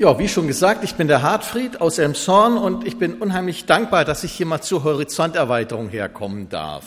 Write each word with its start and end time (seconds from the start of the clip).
Ja, 0.00 0.16
wie 0.16 0.28
schon 0.28 0.46
gesagt, 0.46 0.84
ich 0.84 0.94
bin 0.94 1.08
der 1.08 1.22
Hartfried 1.22 1.80
aus 1.80 1.98
Elmshorn 1.98 2.56
und 2.56 2.86
ich 2.86 2.98
bin 2.98 3.14
unheimlich 3.14 3.66
dankbar, 3.66 4.04
dass 4.04 4.22
ich 4.22 4.30
hier 4.30 4.46
mal 4.46 4.60
zur 4.60 4.84
Horizonterweiterung 4.84 5.88
herkommen 5.88 6.48
darf. 6.48 6.84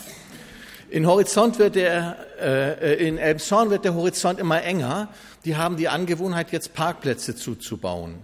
In 0.89 1.05
Horizont 1.05 1.59
wird 1.59 1.75
der, 1.75 2.15
äh, 2.39 3.05
in 3.05 3.17
Elmshorn 3.17 3.69
wird 3.69 3.83
der 3.83 3.95
Horizont 3.95 4.39
immer 4.39 4.63
enger. 4.63 5.09
Die 5.43 5.57
haben 5.57 5.75
die 5.75 5.89
Angewohnheit, 5.89 6.53
jetzt 6.53 6.73
Parkplätze 6.73 7.35
zuzubauen. 7.35 8.19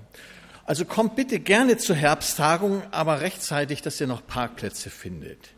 Also 0.65 0.85
kommt 0.85 1.17
bitte 1.17 1.41
gerne 1.41 1.75
zur 1.75 1.97
Herbsttagung, 1.97 2.81
aber 2.91 3.19
rechtzeitig, 3.19 3.81
dass 3.81 3.99
ihr 3.99 4.07
noch 4.07 4.25
Parkplätze 4.25 4.89
findet. 4.89 5.49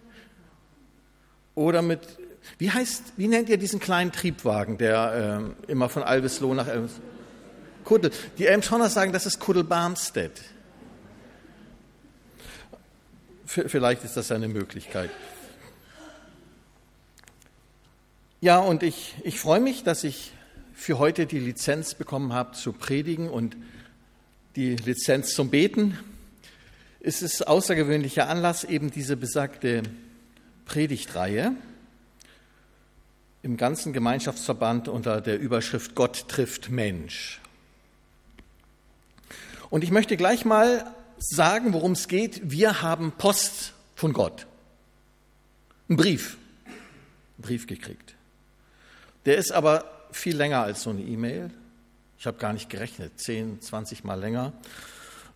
Oder 1.54 1.84
mit, 1.84 2.00
wie 2.58 2.72
heißt, 2.72 3.14
wie 3.18 3.28
nennt 3.28 3.48
ihr 3.50 3.60
diesen 3.60 3.80
kleinen 3.80 4.12
Triebwagen, 4.12 4.80
der 4.80 5.52
äh, 5.68 5.72
immer 5.72 5.88
von 5.88 6.02
Albisloh 6.02 6.56
nach 6.56 6.68
Elmshorn? 6.68 7.19
Kuddel. 7.90 8.12
Die 8.38 8.46
Elmshorner 8.46 8.88
sagen, 8.88 9.14
das 9.14 9.26
ist 9.26 9.40
Kuddel-Barmstedt. 9.40 10.44
Vielleicht 13.48 14.04
ist 14.04 14.16
das 14.16 14.32
eine 14.32 14.48
Möglichkeit. 14.48 15.10
Ja, 18.42 18.60
und 18.60 18.84
ich, 18.84 19.16
ich 19.24 19.40
freue 19.40 19.60
mich, 19.60 19.84
dass 19.84 20.04
ich 20.04 20.34
für 20.76 21.00
heute 21.00 21.26
die 21.26 21.40
Lizenz 21.40 21.96
bekommen 21.96 22.32
habe 22.32 22.52
zu 22.52 22.74
predigen 22.74 23.28
und 23.28 23.58
die 24.56 24.76
Lizenz 24.76 25.34
zum 25.34 25.50
Beten. 25.50 25.98
Es 27.00 27.24
ist 27.24 27.48
außergewöhnlicher 27.48 28.30
Anlass, 28.30 28.66
eben 28.66 28.92
diese 28.92 29.18
besagte 29.18 29.82
Predigtreihe 30.66 31.56
im 33.42 33.58
ganzen 33.58 33.94
Gemeinschaftsverband 33.94 34.90
unter 34.90 35.22
der 35.22 35.40
Überschrift 35.40 35.96
Gott 35.96 36.28
trifft 36.28 36.70
Mensch. 36.70 37.42
Und 39.70 39.84
ich 39.84 39.92
möchte 39.92 40.18
gleich 40.18 40.46
mal 40.46 40.94
sagen, 41.20 41.74
worum 41.74 41.92
es 41.92 42.08
geht. 42.08 42.42
Wir 42.50 42.82
haben 42.82 43.12
Post 43.12 43.74
von 43.96 44.14
Gott. 44.14 44.48
Ein 45.90 45.98
Brief. 45.98 46.38
Ein 46.66 47.42
Brief 47.42 47.68
gekriegt. 47.68 48.16
Der 49.26 49.38
ist 49.38 49.52
aber 49.52 50.08
viel 50.12 50.36
länger 50.36 50.64
als 50.64 50.84
so 50.84 50.90
eine 50.90 51.02
E-Mail. 51.02 51.52
Ich 52.18 52.26
habe 52.26 52.38
gar 52.38 52.54
nicht 52.54 52.70
gerechnet, 52.70 53.20
10, 53.20 53.62
20 53.62 54.04
Mal 54.04 54.20
länger. 54.20 54.54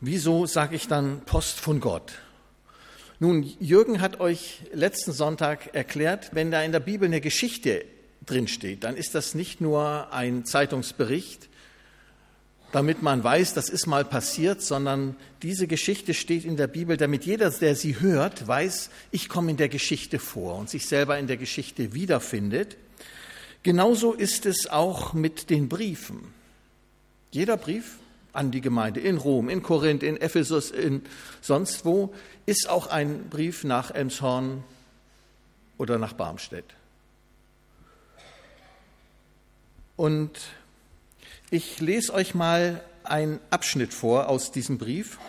Wieso 0.01 0.45
sage 0.45 0.75
ich 0.75 0.87
dann 0.87 1.21
Post 1.21 1.59
von 1.59 1.79
Gott? 1.79 2.13
Nun, 3.19 3.43
Jürgen 3.59 4.01
hat 4.01 4.19
euch 4.19 4.63
letzten 4.73 5.13
Sonntag 5.13 5.73
erklärt, 5.73 6.31
wenn 6.33 6.51
da 6.51 6.61
in 6.61 6.73
der 6.73 6.81
Bibel 6.81 7.07
eine 7.07 7.21
Geschichte 7.21 7.85
drinsteht, 8.25 8.83
dann 8.83 8.97
ist 8.97 9.15
das 9.15 9.35
nicht 9.35 9.61
nur 9.61 10.11
ein 10.11 10.45
Zeitungsbericht, 10.45 11.49
damit 12.73 13.03
man 13.03 13.23
weiß, 13.23 13.53
das 13.53 13.69
ist 13.69 13.85
mal 13.85 14.03
passiert, 14.03 14.63
sondern 14.63 15.15
diese 15.43 15.67
Geschichte 15.67 16.15
steht 16.15 16.43
in 16.43 16.57
der 16.57 16.65
Bibel, 16.65 16.97
damit 16.97 17.23
jeder, 17.23 17.51
der 17.51 17.75
sie 17.75 17.99
hört, 17.99 18.47
weiß, 18.47 18.89
ich 19.11 19.29
komme 19.29 19.51
in 19.51 19.57
der 19.57 19.69
Geschichte 19.69 20.17
vor 20.17 20.55
und 20.55 20.71
sich 20.71 20.87
selber 20.87 21.19
in 21.19 21.27
der 21.27 21.37
Geschichte 21.37 21.93
wiederfindet. 21.93 22.77
Genauso 23.61 24.13
ist 24.13 24.47
es 24.47 24.65
auch 24.65 25.13
mit 25.13 25.51
den 25.51 25.69
Briefen. 25.69 26.33
Jeder 27.29 27.57
Brief 27.57 27.99
an 28.33 28.49
die 28.49 28.61
Gemeinde 28.61 29.01
in 29.01 29.17
Rom, 29.17 29.49
in 29.49 29.61
Korinth, 29.61 30.01
in 30.01 30.17
Ephesus, 30.17 30.71
in 30.71 31.03
sonst 31.41 31.85
wo, 31.85 32.11
ist 32.47 32.67
auch 32.67 32.87
ein 32.87 33.29
Brief 33.29 33.63
nach 33.63 33.91
Elmshorn 33.91 34.63
oder 35.77 35.99
nach 35.99 36.13
Barmstedt. 36.13 36.73
Und 39.95 40.31
ich 41.53 41.79
lese 41.79 42.11
euch 42.15 42.33
mal 42.33 42.83
einen 43.03 43.39
Abschnitt 43.51 43.93
vor 43.93 44.27
aus 44.27 44.51
diesem 44.51 44.79
Brief, 44.79 45.19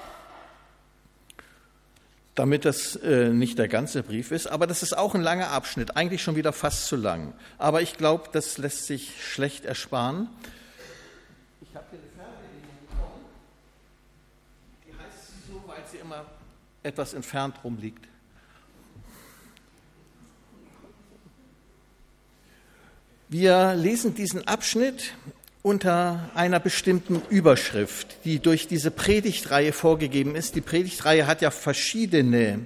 damit 2.35 2.65
das 2.65 2.97
äh, 2.97 3.29
nicht 3.29 3.59
der 3.59 3.69
ganze 3.69 4.03
Brief 4.03 4.31
ist, 4.31 4.47
aber 4.47 4.67
das 4.67 4.83
ist 4.83 4.97
auch 4.97 5.15
ein 5.15 5.21
langer 5.21 5.51
Abschnitt, 5.51 5.99
eigentlich 5.99 6.23
schon 6.23 6.35
wieder 6.35 6.55
fast 6.55 6.87
zu 6.87 6.97
lang. 6.97 7.35
Aber 7.59 7.83
ich 7.83 7.99
glaube, 7.99 8.31
das 8.33 8.57
lässt 8.57 8.87
sich 8.87 9.23
schlecht 9.23 9.67
ersparen. 9.67 10.31
Ich 11.61 11.77
habe 11.77 11.85
hier 11.91 11.99
eine 11.99 12.09
Fernbedienung 12.17 12.79
bekommen. 12.89 13.25
Die 14.87 14.93
heißt 14.93 15.47
so, 15.47 15.63
weil 15.67 15.83
sie 15.93 15.99
immer 15.99 16.25
etwas 16.83 17.13
entfernt 17.13 17.57
rumliegt. 17.63 18.09
Wir 23.29 23.75
lesen 23.75 24.15
diesen 24.15 24.49
Abschnitt 24.49 25.13
unter 25.65 26.29
einer 26.35 26.61
bestimmten 26.61 27.23
Überschrift, 27.31 28.19
die 28.27 28.39
durch 28.39 28.69
diese 28.69 28.91
Predigtreihe 28.91 29.73
vorgegeben 29.73 30.37
ist. 30.37 30.57
Die 30.57 30.61
Predigtreihe 30.61 31.27
hat 31.27 31.41
ja 31.41 31.51
verschiedene 31.51 32.61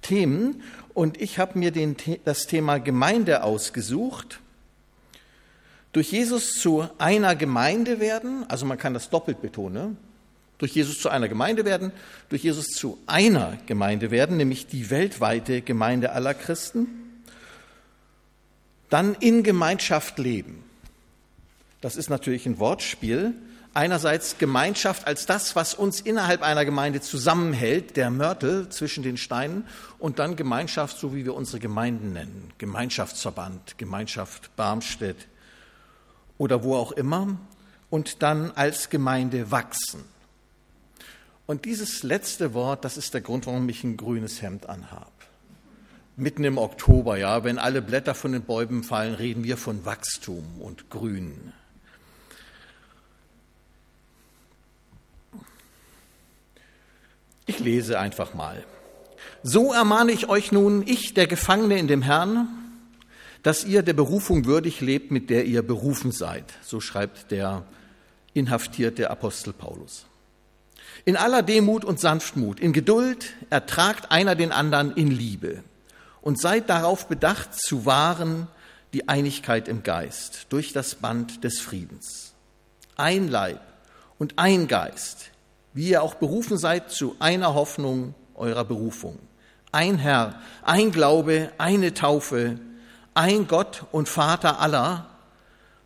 Themen 0.00 0.62
und 0.94 1.20
ich 1.20 1.38
habe 1.38 1.58
mir 1.58 1.70
den, 1.70 1.96
das 2.24 2.46
Thema 2.46 2.78
Gemeinde 2.78 3.42
ausgesucht. 3.42 4.40
Durch 5.92 6.10
Jesus 6.10 6.54
zu 6.54 6.88
einer 6.96 7.36
Gemeinde 7.36 8.00
werden, 8.00 8.46
also 8.48 8.64
man 8.64 8.78
kann 8.78 8.94
das 8.94 9.10
doppelt 9.10 9.42
betonen, 9.42 9.98
durch 10.56 10.72
Jesus 10.72 11.02
zu 11.02 11.10
einer 11.10 11.28
Gemeinde 11.28 11.66
werden, 11.66 11.92
durch 12.30 12.42
Jesus 12.42 12.68
zu 12.68 12.96
einer 13.06 13.58
Gemeinde 13.66 14.10
werden, 14.10 14.38
nämlich 14.38 14.66
die 14.66 14.88
weltweite 14.88 15.60
Gemeinde 15.60 16.12
aller 16.12 16.32
Christen, 16.32 16.86
dann 18.88 19.14
in 19.20 19.42
Gemeinschaft 19.42 20.18
leben. 20.18 20.64
Das 21.80 21.96
ist 21.96 22.10
natürlich 22.10 22.46
ein 22.46 22.58
Wortspiel. 22.58 23.34
Einerseits 23.74 24.38
Gemeinschaft 24.38 25.06
als 25.06 25.26
das, 25.26 25.54
was 25.54 25.74
uns 25.74 26.00
innerhalb 26.00 26.42
einer 26.42 26.64
Gemeinde 26.64 27.00
zusammenhält, 27.00 27.96
der 27.96 28.10
Mörtel 28.10 28.68
zwischen 28.70 29.02
den 29.02 29.16
Steinen, 29.16 29.64
und 29.98 30.18
dann 30.18 30.36
Gemeinschaft, 30.36 30.98
so 30.98 31.14
wie 31.14 31.24
wir 31.24 31.34
unsere 31.34 31.60
Gemeinden 31.60 32.12
nennen, 32.12 32.52
Gemeinschaftsverband, 32.58 33.78
Gemeinschaft 33.78 34.54
Barmstedt 34.56 35.28
oder 36.38 36.64
wo 36.64 36.74
auch 36.74 36.92
immer, 36.92 37.38
und 37.90 38.22
dann 38.22 38.50
als 38.52 38.90
Gemeinde 38.90 39.50
wachsen. 39.50 40.02
Und 41.46 41.64
dieses 41.64 42.02
letzte 42.02 42.52
Wort, 42.52 42.84
das 42.84 42.96
ist 42.96 43.14
der 43.14 43.20
Grund, 43.20 43.46
warum 43.46 43.68
ich 43.68 43.84
ein 43.84 43.96
grünes 43.96 44.42
Hemd 44.42 44.68
anhabe. 44.68 45.10
Mitten 46.16 46.44
im 46.44 46.58
Oktober, 46.58 47.16
ja, 47.16 47.44
wenn 47.44 47.58
alle 47.58 47.80
Blätter 47.80 48.14
von 48.14 48.32
den 48.32 48.42
Bäumen 48.42 48.82
fallen, 48.82 49.14
reden 49.14 49.44
wir 49.44 49.56
von 49.56 49.84
Wachstum 49.84 50.44
und 50.60 50.90
Grün. 50.90 51.52
Ich 57.48 57.60
lese 57.60 57.98
einfach 57.98 58.34
mal. 58.34 58.62
So 59.42 59.72
ermahne 59.72 60.12
ich 60.12 60.28
euch 60.28 60.52
nun, 60.52 60.86
ich, 60.86 61.14
der 61.14 61.26
Gefangene 61.26 61.78
in 61.78 61.88
dem 61.88 62.02
Herrn, 62.02 62.46
dass 63.42 63.64
ihr 63.64 63.82
der 63.82 63.94
Berufung 63.94 64.44
würdig 64.44 64.82
lebt, 64.82 65.10
mit 65.10 65.30
der 65.30 65.46
ihr 65.46 65.62
berufen 65.62 66.12
seid. 66.12 66.44
So 66.62 66.80
schreibt 66.80 67.30
der 67.30 67.64
inhaftierte 68.34 69.10
Apostel 69.10 69.54
Paulus. 69.54 70.04
In 71.06 71.16
aller 71.16 71.42
Demut 71.42 71.86
und 71.86 71.98
Sanftmut, 71.98 72.60
in 72.60 72.74
Geduld 72.74 73.32
ertragt 73.48 74.12
einer 74.12 74.34
den 74.34 74.52
anderen 74.52 74.94
in 74.94 75.10
Liebe 75.10 75.64
und 76.20 76.38
seid 76.38 76.68
darauf 76.68 77.08
bedacht 77.08 77.54
zu 77.54 77.86
wahren 77.86 78.46
die 78.92 79.08
Einigkeit 79.08 79.68
im 79.68 79.82
Geist 79.82 80.48
durch 80.50 80.74
das 80.74 80.96
Band 80.96 81.44
des 81.44 81.60
Friedens. 81.60 82.34
Ein 82.96 83.28
Leib 83.28 83.62
und 84.18 84.34
ein 84.38 84.68
Geist, 84.68 85.30
wie 85.74 85.90
ihr 85.90 86.02
auch 86.02 86.14
berufen 86.14 86.58
seid 86.58 86.90
zu 86.90 87.16
einer 87.18 87.54
Hoffnung 87.54 88.14
eurer 88.34 88.64
Berufung. 88.64 89.18
Ein 89.70 89.98
Herr, 89.98 90.40
ein 90.62 90.92
Glaube, 90.92 91.50
eine 91.58 91.94
Taufe, 91.94 92.58
ein 93.14 93.48
Gott 93.48 93.84
und 93.92 94.08
Vater 94.08 94.60
aller, 94.60 95.10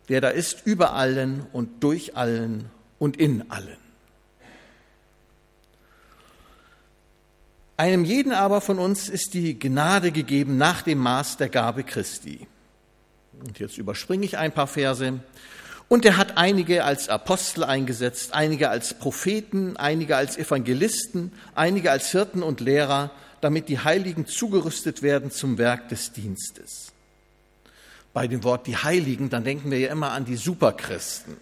der 0.09 0.21
da 0.21 0.29
ist 0.29 0.65
über 0.65 0.93
allen 0.93 1.45
und 1.51 1.83
durch 1.83 2.15
allen 2.15 2.69
und 2.99 3.17
in 3.17 3.49
allen. 3.51 3.77
Einem 7.75 8.05
jeden 8.05 8.31
aber 8.31 8.61
von 8.61 8.79
uns 8.79 9.09
ist 9.09 9.33
die 9.33 9.57
Gnade 9.57 10.11
gegeben 10.11 10.57
nach 10.57 10.83
dem 10.83 10.99
Maß 10.99 11.37
der 11.37 11.49
Gabe 11.49 11.83
Christi. 11.83 12.47
Und 13.45 13.59
jetzt 13.59 13.77
überspringe 13.77 14.25
ich 14.25 14.37
ein 14.37 14.51
paar 14.51 14.67
Verse. 14.67 15.19
Und 15.93 16.05
er 16.05 16.17
hat 16.17 16.39
einige 16.39 16.85
als 16.85 17.07
Apostel 17.07 17.63
eingesetzt, 17.63 18.33
einige 18.33 18.71
als 18.71 18.95
Propheten, 18.95 19.77
einige 19.77 20.15
als 20.17 20.39
Evangelisten, 20.39 21.31
einige 21.53 21.91
als 21.91 22.09
Hirten 22.09 22.41
und 22.41 22.61
Lehrer, 22.61 23.11
damit 23.41 23.69
die 23.69 23.77
Heiligen 23.77 24.25
zugerüstet 24.25 25.03
werden 25.03 25.29
zum 25.29 25.59
Werk 25.59 25.89
des 25.89 26.11
Dienstes. 26.11 26.93
Bei 28.11 28.27
dem 28.27 28.43
Wort 28.43 28.65
die 28.65 28.75
Heiligen, 28.75 29.29
dann 29.29 29.43
denken 29.43 29.69
wir 29.69 29.77
ja 29.77 29.91
immer 29.91 30.13
an 30.13 30.25
die 30.25 30.35
Superchristen, 30.35 31.37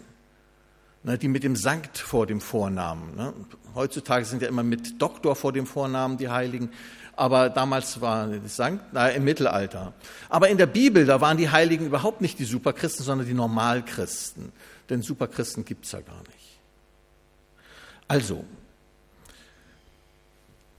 ne, 1.02 1.16
die 1.16 1.28
mit 1.28 1.44
dem 1.44 1.56
Sankt 1.56 1.96
vor 1.96 2.26
dem 2.26 2.42
Vornamen. 2.42 3.16
Ne. 3.16 3.32
Heutzutage 3.74 4.26
sind 4.26 4.42
ja 4.42 4.48
immer 4.48 4.64
mit 4.64 5.00
Doktor 5.00 5.34
vor 5.34 5.54
dem 5.54 5.64
Vornamen 5.64 6.18
die 6.18 6.28
Heiligen 6.28 6.68
aber 7.14 7.50
damals 7.50 8.00
war 8.00 8.28
na, 8.92 9.08
im 9.08 9.24
Mittelalter. 9.24 9.92
Aber 10.28 10.48
in 10.48 10.58
der 10.58 10.66
Bibel, 10.66 11.04
da 11.04 11.20
waren 11.20 11.36
die 11.36 11.50
Heiligen 11.50 11.86
überhaupt 11.86 12.20
nicht 12.20 12.38
die 12.38 12.44
Superchristen, 12.44 13.04
sondern 13.04 13.26
die 13.26 13.34
Normalchristen. 13.34 14.52
Denn 14.88 15.02
Superchristen 15.02 15.64
gibt's 15.64 15.92
ja 15.92 16.00
gar 16.00 16.20
nicht. 16.20 16.58
Also, 18.08 18.44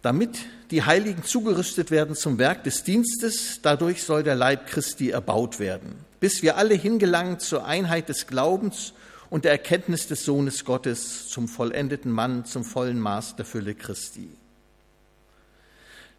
damit 0.01 0.37
die 0.69 0.83
Heiligen 0.83 1.23
zugerüstet 1.23 1.91
werden 1.91 2.15
zum 2.15 2.37
Werk 2.37 2.63
des 2.63 2.83
Dienstes, 2.83 3.59
dadurch 3.61 4.03
soll 4.03 4.23
der 4.23 4.35
Leib 4.35 4.67
Christi 4.67 5.11
erbaut 5.11 5.59
werden, 5.59 5.95
bis 6.19 6.41
wir 6.41 6.57
alle 6.57 6.73
hingelangen 6.73 7.39
zur 7.39 7.65
Einheit 7.65 8.09
des 8.09 8.27
Glaubens 8.27 8.93
und 9.29 9.45
der 9.45 9.51
Erkenntnis 9.51 10.07
des 10.07 10.25
Sohnes 10.25 10.65
Gottes, 10.65 11.29
zum 11.29 11.47
vollendeten 11.47 12.11
Mann, 12.11 12.45
zum 12.45 12.63
vollen 12.63 12.99
Maß 12.99 13.35
der 13.35 13.45
Fülle 13.45 13.75
Christi. 13.75 14.29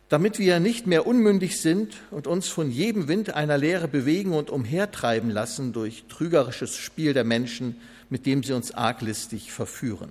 Damit 0.08 0.38
wir 0.38 0.60
nicht 0.60 0.86
mehr 0.86 1.06
unmündig 1.06 1.60
sind 1.60 1.94
und 2.10 2.26
uns 2.26 2.48
von 2.48 2.70
jedem 2.70 3.08
Wind 3.08 3.34
einer 3.34 3.56
Lehre 3.58 3.88
bewegen 3.88 4.32
und 4.32 4.50
umhertreiben 4.50 5.30
lassen 5.30 5.72
durch 5.72 6.04
trügerisches 6.08 6.76
Spiel 6.76 7.14
der 7.14 7.24
Menschen, 7.24 7.80
mit 8.10 8.26
dem 8.26 8.42
sie 8.42 8.52
uns 8.52 8.72
arglistig 8.72 9.50
verführen. 9.50 10.10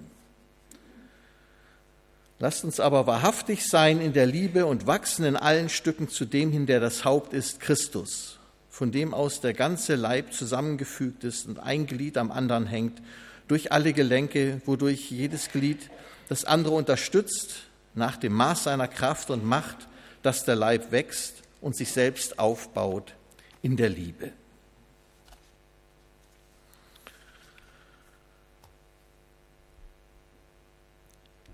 Lasst 2.39 2.65
uns 2.65 2.79
aber 2.79 3.07
wahrhaftig 3.07 3.65
sein 3.65 4.01
in 4.01 4.11
der 4.11 4.25
Liebe 4.25 4.65
und 4.65 4.87
wachsen 4.87 5.23
in 5.23 5.37
allen 5.37 5.69
Stücken 5.69 6.09
zu 6.09 6.25
dem 6.25 6.51
hin, 6.51 6.65
der 6.65 6.79
das 6.79 7.05
Haupt 7.05 7.33
ist, 7.33 7.61
Christus, 7.61 8.39
von 8.69 8.91
dem 8.91 9.13
aus 9.13 9.39
der 9.39 9.53
ganze 9.53 9.95
Leib 9.95 10.33
zusammengefügt 10.33 11.23
ist 11.23 11.47
und 11.47 11.59
ein 11.59 11.85
Glied 11.85 12.17
am 12.17 12.31
anderen 12.31 12.65
hängt, 12.65 13.01
durch 13.47 13.71
alle 13.71 13.93
Gelenke, 13.93 14.61
wodurch 14.65 15.11
jedes 15.11 15.51
Glied 15.51 15.89
das 16.27 16.43
andere 16.43 16.73
unterstützt, 16.73 17.67
nach 17.95 18.17
dem 18.17 18.33
Maß 18.33 18.63
seiner 18.63 18.87
Kraft 18.87 19.29
und 19.29 19.45
Macht, 19.45 19.87
dass 20.21 20.45
der 20.45 20.55
Leib 20.55 20.91
wächst 20.91 21.43
und 21.61 21.75
sich 21.75 21.91
selbst 21.91 22.39
aufbaut 22.39 23.13
in 23.61 23.77
der 23.77 23.89
Liebe. 23.89 24.31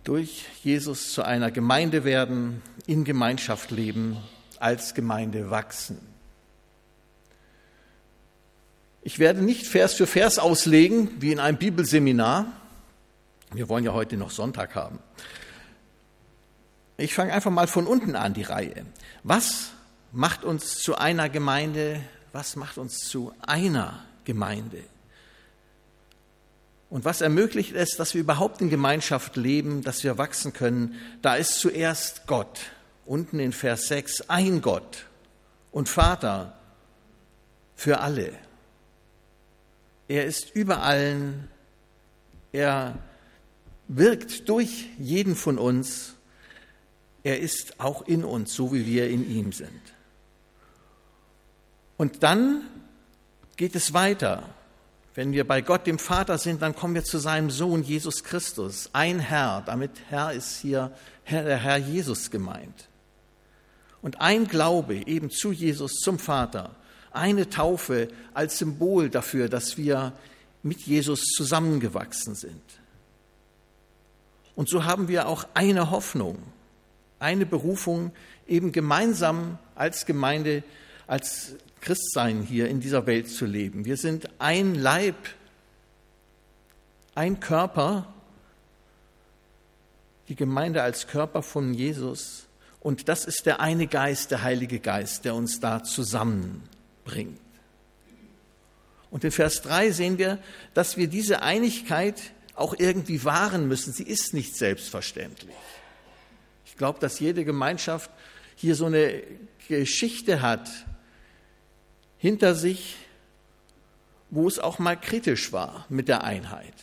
durch 0.10 0.46
Jesus 0.64 1.14
zu 1.14 1.22
einer 1.22 1.52
Gemeinde 1.52 2.04
werden, 2.04 2.64
in 2.88 3.04
Gemeinschaft 3.04 3.70
leben, 3.70 4.18
als 4.58 4.96
Gemeinde 4.96 5.52
wachsen. 5.52 6.00
Ich 9.04 9.20
werde 9.20 9.44
nicht 9.44 9.68
Vers 9.68 9.94
für 9.94 10.08
Vers 10.08 10.40
auslegen, 10.40 11.12
wie 11.20 11.32
in 11.32 11.40
einem 11.40 11.60
Bibelseminar. 11.60 12.48
Wir 13.54 13.70
wollen 13.70 13.86
ja 13.86 13.94
heute 13.94 14.18
noch 14.18 14.32
Sonntag 14.32 14.74
haben. 14.74 14.98
Ich 17.00 17.14
fange 17.14 17.32
einfach 17.32 17.50
mal 17.50 17.68
von 17.68 17.88
unten 17.88 18.18
an 18.18 18.34
die 18.34 18.44
Reihe. 18.44 18.86
Was 19.24 19.70
macht 20.12 20.44
uns 20.44 20.80
zu 20.80 20.96
einer 20.96 21.30
Gemeinde? 21.30 22.02
Was 22.34 22.58
macht 22.58 22.78
uns 22.78 23.00
zu 23.00 23.34
einer 23.42 24.04
Gemeinde? 24.26 24.84
Und 26.90 27.06
was 27.06 27.22
ermöglicht 27.22 27.74
es, 27.74 27.92
dass 27.92 28.16
wir 28.16 28.22
überhaupt 28.22 28.60
in 28.60 28.70
Gemeinschaft 28.70 29.38
leben, 29.38 29.82
dass 29.82 30.04
wir 30.04 30.18
wachsen 30.18 30.52
können? 30.52 30.96
Da 31.22 31.36
ist 31.36 31.60
zuerst 31.60 32.28
Gott. 32.28 32.60
Unten 33.06 33.40
in 33.40 33.54
Vers 33.54 33.88
6, 33.88 34.30
ein 34.30 34.62
Gott 34.62 35.06
und 35.72 35.88
Vater 35.88 36.60
für 37.76 38.02
alle. 38.02 38.34
Er 40.10 40.26
ist 40.26 40.54
über 40.54 40.84
allen. 40.84 41.48
Er 42.52 42.98
wirkt 43.88 44.50
durch 44.50 44.90
jeden 44.98 45.38
von 45.38 45.58
uns. 45.58 46.16
Er 47.24 47.40
ist 47.40 47.80
auch 47.80 48.08
in 48.08 48.24
uns, 48.24 48.54
so 48.54 48.74
wie 48.74 48.86
wir 48.86 49.10
in 49.10 49.30
ihm 49.30 49.52
sind. 49.52 49.82
Und 51.98 52.24
dann 52.24 52.64
geht 53.58 53.76
es 53.76 53.94
weiter. 53.94 54.44
Wenn 55.16 55.34
wir 55.34 55.46
bei 55.46 55.62
Gott, 55.62 55.86
dem 55.86 56.00
Vater, 56.00 56.38
sind, 56.38 56.62
dann 56.62 56.76
kommen 56.76 56.96
wir 56.96 57.04
zu 57.04 57.18
seinem 57.18 57.50
Sohn 57.50 57.84
Jesus 57.84 58.24
Christus. 58.24 58.90
Ein 58.94 59.20
Herr, 59.20 59.64
damit 59.66 59.92
Herr 60.08 60.32
ist 60.32 60.60
hier 60.62 60.94
der 61.30 61.58
Herr 61.58 61.78
Jesus 61.78 62.32
gemeint. 62.32 62.88
Und 64.02 64.22
ein 64.22 64.48
Glaube 64.48 64.96
eben 65.08 65.30
zu 65.30 65.52
Jesus, 65.52 65.96
zum 65.96 66.20
Vater. 66.20 66.76
Eine 67.12 67.50
Taufe 67.50 68.08
als 68.34 68.60
Symbol 68.60 69.10
dafür, 69.10 69.50
dass 69.50 69.76
wir 69.78 70.14
mit 70.64 70.82
Jesus 70.82 71.22
zusammengewachsen 71.36 72.36
sind. 72.36 72.62
Und 74.56 74.70
so 74.70 74.86
haben 74.86 75.08
wir 75.08 75.28
auch 75.28 75.48
eine 75.54 75.90
Hoffnung, 75.90 76.38
eine 77.20 77.46
Berufung, 77.46 78.12
eben 78.48 78.72
gemeinsam 78.72 79.60
als 79.76 80.06
Gemeinde, 80.06 80.64
als 81.08 81.56
Christsein 81.82 82.42
hier 82.42 82.68
in 82.68 82.80
dieser 82.80 83.06
Welt 83.06 83.30
zu 83.30 83.46
leben. 83.46 83.86
Wir 83.86 83.98
sind 83.98 84.30
ein 84.40 84.76
Leib, 84.76 85.16
ein 87.16 87.40
Körper, 87.40 88.14
die 90.28 90.36
Gemeinde 90.36 90.84
als 90.84 91.08
Körper 91.08 91.42
von 91.42 91.74
Jesus. 91.74 92.48
Und 92.80 93.10
das 93.10 93.26
ist 93.26 93.46
der 93.46 93.60
eine 93.60 93.88
Geist, 93.88 94.32
der 94.32 94.44
Heilige 94.44 94.80
Geist, 94.80 95.26
der 95.26 95.36
uns 95.36 95.60
da 95.60 95.84
zusammenbringt. 95.84 97.40
Und 99.12 99.24
in 99.24 99.32
Vers 99.32 99.62
3 99.64 99.92
sehen 99.92 100.18
wir, 100.18 100.38
dass 100.74 100.96
wir 100.96 101.08
diese 101.08 101.42
Einigkeit 101.42 102.22
auch 102.56 102.76
irgendwie 102.78 103.24
wahren 103.24 103.68
müssen. 103.68 103.92
Sie 103.92 104.04
ist 104.04 104.34
nicht 104.34 104.56
selbstverständlich. 104.56 105.56
Ich 106.80 106.82
glaube, 106.82 107.00
dass 107.02 107.20
jede 107.20 107.44
Gemeinschaft 107.44 108.10
hier 108.56 108.74
so 108.74 108.86
eine 108.86 109.22
Geschichte 109.68 110.42
hat, 110.42 110.70
hinter 112.18 112.56
sich, 112.56 112.96
wo 114.30 114.48
es 114.48 114.60
auch 114.60 114.80
mal 114.80 114.96
kritisch 114.96 115.52
war 115.52 115.86
mit 115.90 116.08
der 116.08 116.24
Einheit 116.24 116.74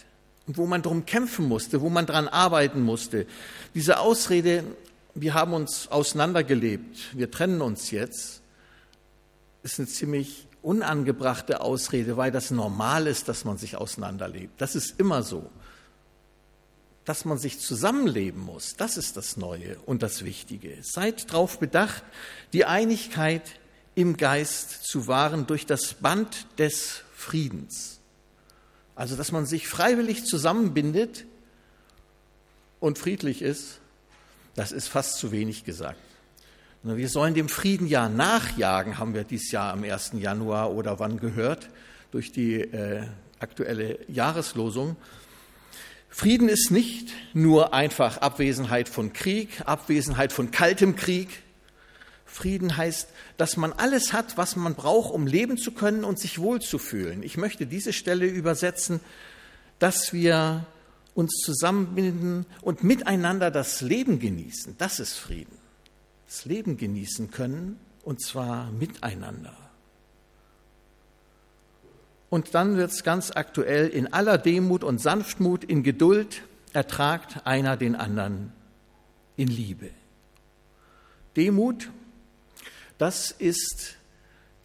und 0.46 0.58
wo 0.58 0.66
man 0.66 0.82
darum 0.82 1.06
kämpfen 1.06 1.48
musste, 1.48 1.80
wo 1.80 1.88
man 1.88 2.04
daran 2.04 2.28
arbeiten 2.28 2.82
musste. 2.82 3.24
Diese 3.74 3.98
Ausrede, 3.98 4.64
wir 5.14 5.32
haben 5.32 5.54
uns 5.54 5.88
auseinandergelebt, 5.88 7.16
wir 7.16 7.30
trennen 7.30 7.62
uns 7.62 7.90
jetzt, 7.90 8.42
ist 9.62 9.78
eine 9.78 9.88
ziemlich 9.88 10.46
unangebrachte 10.60 11.62
Ausrede, 11.62 12.18
weil 12.18 12.30
das 12.30 12.50
normal 12.50 13.06
ist, 13.06 13.30
dass 13.30 13.46
man 13.46 13.56
sich 13.56 13.78
auseinanderlebt. 13.78 14.60
Das 14.60 14.76
ist 14.76 15.00
immer 15.00 15.22
so. 15.22 15.50
Dass 17.06 17.24
man 17.24 17.38
sich 17.38 17.58
zusammenleben 17.60 18.42
muss, 18.42 18.76
das 18.76 18.98
ist 18.98 19.16
das 19.16 19.38
Neue 19.38 19.78
und 19.86 20.02
das 20.02 20.24
Wichtige. 20.24 20.76
Seid 20.82 21.30
darauf 21.30 21.58
bedacht, 21.58 22.04
die 22.52 22.66
Einigkeit 22.66 23.42
im 23.94 24.18
Geist 24.18 24.84
zu 24.84 25.06
wahren 25.06 25.46
durch 25.46 25.64
das 25.64 25.94
Band 25.94 26.46
des 26.58 27.02
Friedens. 27.14 28.00
Also, 28.94 29.16
dass 29.16 29.32
man 29.32 29.46
sich 29.46 29.68
freiwillig 29.68 30.26
zusammenbindet 30.26 31.24
und 32.80 32.98
friedlich 32.98 33.40
ist, 33.40 33.80
das 34.54 34.72
ist 34.72 34.88
fast 34.88 35.18
zu 35.18 35.32
wenig 35.32 35.64
gesagt. 35.64 36.00
Wir 36.82 37.08
sollen 37.08 37.34
dem 37.34 37.48
Frieden 37.48 37.86
ja 37.86 38.08
nachjagen, 38.08 38.98
haben 38.98 39.14
wir 39.14 39.24
dieses 39.24 39.50
Jahr 39.50 39.72
am 39.72 39.82
1. 39.82 40.12
Januar 40.18 40.72
oder 40.72 40.98
wann 40.98 41.18
gehört, 41.18 41.68
durch 42.10 42.32
die 42.32 42.60
äh, 42.60 43.02
aktuelle 43.40 43.98
Jahreslosung. 44.08 44.96
Frieden 46.08 46.48
ist 46.48 46.70
nicht 46.70 47.08
nur 47.34 47.74
einfach 47.74 48.18
Abwesenheit 48.18 48.88
von 48.88 49.12
Krieg, 49.12 49.62
Abwesenheit 49.66 50.32
von 50.32 50.50
kaltem 50.50 50.96
Krieg, 50.96 51.42
Frieden 52.36 52.76
heißt, 52.76 53.08
dass 53.38 53.56
man 53.56 53.72
alles 53.72 54.12
hat, 54.12 54.36
was 54.36 54.56
man 54.56 54.74
braucht, 54.74 55.10
um 55.12 55.26
leben 55.26 55.56
zu 55.56 55.72
können 55.72 56.04
und 56.04 56.18
sich 56.18 56.38
wohlzufühlen. 56.38 57.22
Ich 57.22 57.38
möchte 57.38 57.66
diese 57.66 57.94
Stelle 57.94 58.26
übersetzen, 58.26 59.00
dass 59.78 60.12
wir 60.12 60.66
uns 61.14 61.32
zusammenbinden 61.42 62.44
und 62.60 62.84
miteinander 62.84 63.50
das 63.50 63.80
Leben 63.80 64.18
genießen. 64.18 64.76
Das 64.76 65.00
ist 65.00 65.14
Frieden. 65.14 65.56
Das 66.26 66.44
Leben 66.44 66.76
genießen 66.76 67.30
können 67.30 67.78
und 68.02 68.20
zwar 68.20 68.70
miteinander. 68.70 69.56
Und 72.36 72.54
dann 72.54 72.76
wird 72.76 72.90
es 72.90 73.02
ganz 73.02 73.30
aktuell, 73.34 73.88
in 73.88 74.12
aller 74.12 74.36
Demut 74.36 74.84
und 74.84 75.00
Sanftmut, 75.00 75.64
in 75.64 75.82
Geduld 75.82 76.42
ertragt 76.74 77.46
einer 77.46 77.78
den 77.78 77.96
anderen 77.96 78.52
in 79.38 79.48
Liebe. 79.48 79.88
Demut 81.34 81.88
das 82.98 83.30
ist 83.30 83.96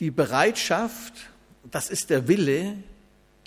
die 0.02 0.12
Bereitschaft, 0.12 1.14
das 1.64 1.90
ist 1.90 2.10
der 2.10 2.28
Wille, 2.28 2.76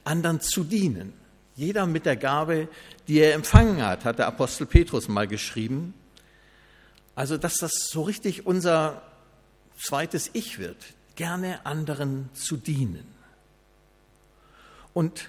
anderen 0.05 0.41
zu 0.41 0.65
dienen. 0.65 1.13
Jeder 1.55 1.85
mit 1.87 2.07
der 2.07 2.17
Gabe, 2.17 2.69
die 3.07 3.19
er 3.19 3.35
empfangen 3.35 3.85
hat, 3.85 4.07
hat 4.07 4.21
der 4.21 4.27
Apostel 4.27 4.67
Petrus 4.67 5.07
mal 5.07 5.29
geschrieben. 5.29 5.93
Also, 7.15 7.37
dass 7.37 7.57
das 7.57 7.73
so 7.91 8.01
richtig 8.01 8.47
unser 8.47 9.03
zweites 9.79 10.31
Ich 10.33 10.59
wird, 10.59 10.83
gerne 11.15 11.67
anderen 11.67 12.31
zu 12.33 12.57
dienen. 12.57 13.14
Und 14.95 15.29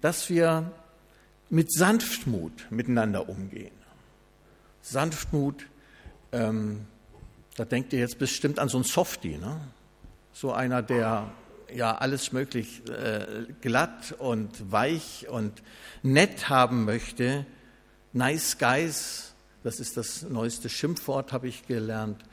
dass 0.00 0.28
wir 0.28 0.72
mit 1.50 1.72
Sanftmut 1.72 2.66
miteinander 2.70 3.28
umgehen. 3.28 3.70
Sanftmut 4.82 5.66
ähm, 6.34 6.86
da 7.56 7.64
denkt 7.64 7.92
ihr 7.92 8.00
jetzt 8.00 8.18
bestimmt 8.18 8.58
an 8.58 8.68
so 8.68 8.76
einen 8.76 8.84
Softie, 8.84 9.38
ne? 9.38 9.60
so 10.32 10.52
einer, 10.52 10.82
der 10.82 11.30
ja 11.72 11.96
alles 11.96 12.32
möglich 12.32 12.82
äh, 12.88 13.46
glatt 13.60 14.12
und 14.18 14.72
weich 14.72 15.28
und 15.28 15.62
nett 16.02 16.48
haben 16.48 16.84
möchte. 16.84 17.46
Nice 18.12 18.58
Guys, 18.58 19.34
das 19.62 19.78
ist 19.78 19.96
das 19.96 20.22
neueste 20.22 20.68
Schimpfwort, 20.68 21.32
habe 21.32 21.46
ich 21.46 21.66
gelernt. 21.66 22.24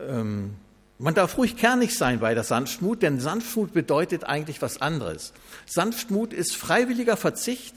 Ähm, 0.00 0.56
man 0.98 1.14
darf 1.14 1.36
ruhig 1.36 1.56
kernig 1.56 1.96
sein 1.96 2.20
bei 2.20 2.34
der 2.34 2.44
Sanftmut, 2.44 3.02
denn 3.02 3.20
Sanftmut 3.20 3.72
bedeutet 3.72 4.24
eigentlich 4.24 4.62
was 4.62 4.80
anderes. 4.80 5.32
Sanftmut 5.66 6.32
ist 6.32 6.54
freiwilliger 6.54 7.16
Verzicht 7.16 7.74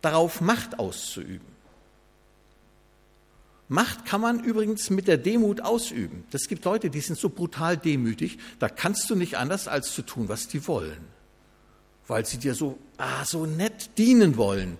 darauf, 0.00 0.40
Macht 0.40 0.78
auszuüben. 0.78 1.50
Macht 3.68 4.04
kann 4.04 4.20
man 4.20 4.42
übrigens 4.42 4.90
mit 4.90 5.06
der 5.06 5.16
Demut 5.16 5.60
ausüben. 5.60 6.24
Es 6.32 6.48
gibt 6.48 6.64
Leute, 6.64 6.90
die 6.90 7.00
sind 7.00 7.16
so 7.16 7.28
brutal 7.28 7.76
demütig, 7.76 8.38
da 8.58 8.68
kannst 8.68 9.08
du 9.10 9.14
nicht 9.14 9.36
anders 9.36 9.68
als 9.68 9.92
zu 9.94 10.02
tun, 10.02 10.28
was 10.28 10.48
die 10.48 10.66
wollen. 10.66 11.06
Weil 12.08 12.26
sie 12.26 12.38
dir 12.38 12.54
so, 12.54 12.78
ah, 12.96 13.24
so 13.24 13.46
nett 13.46 13.96
dienen 13.96 14.36
wollen. 14.36 14.76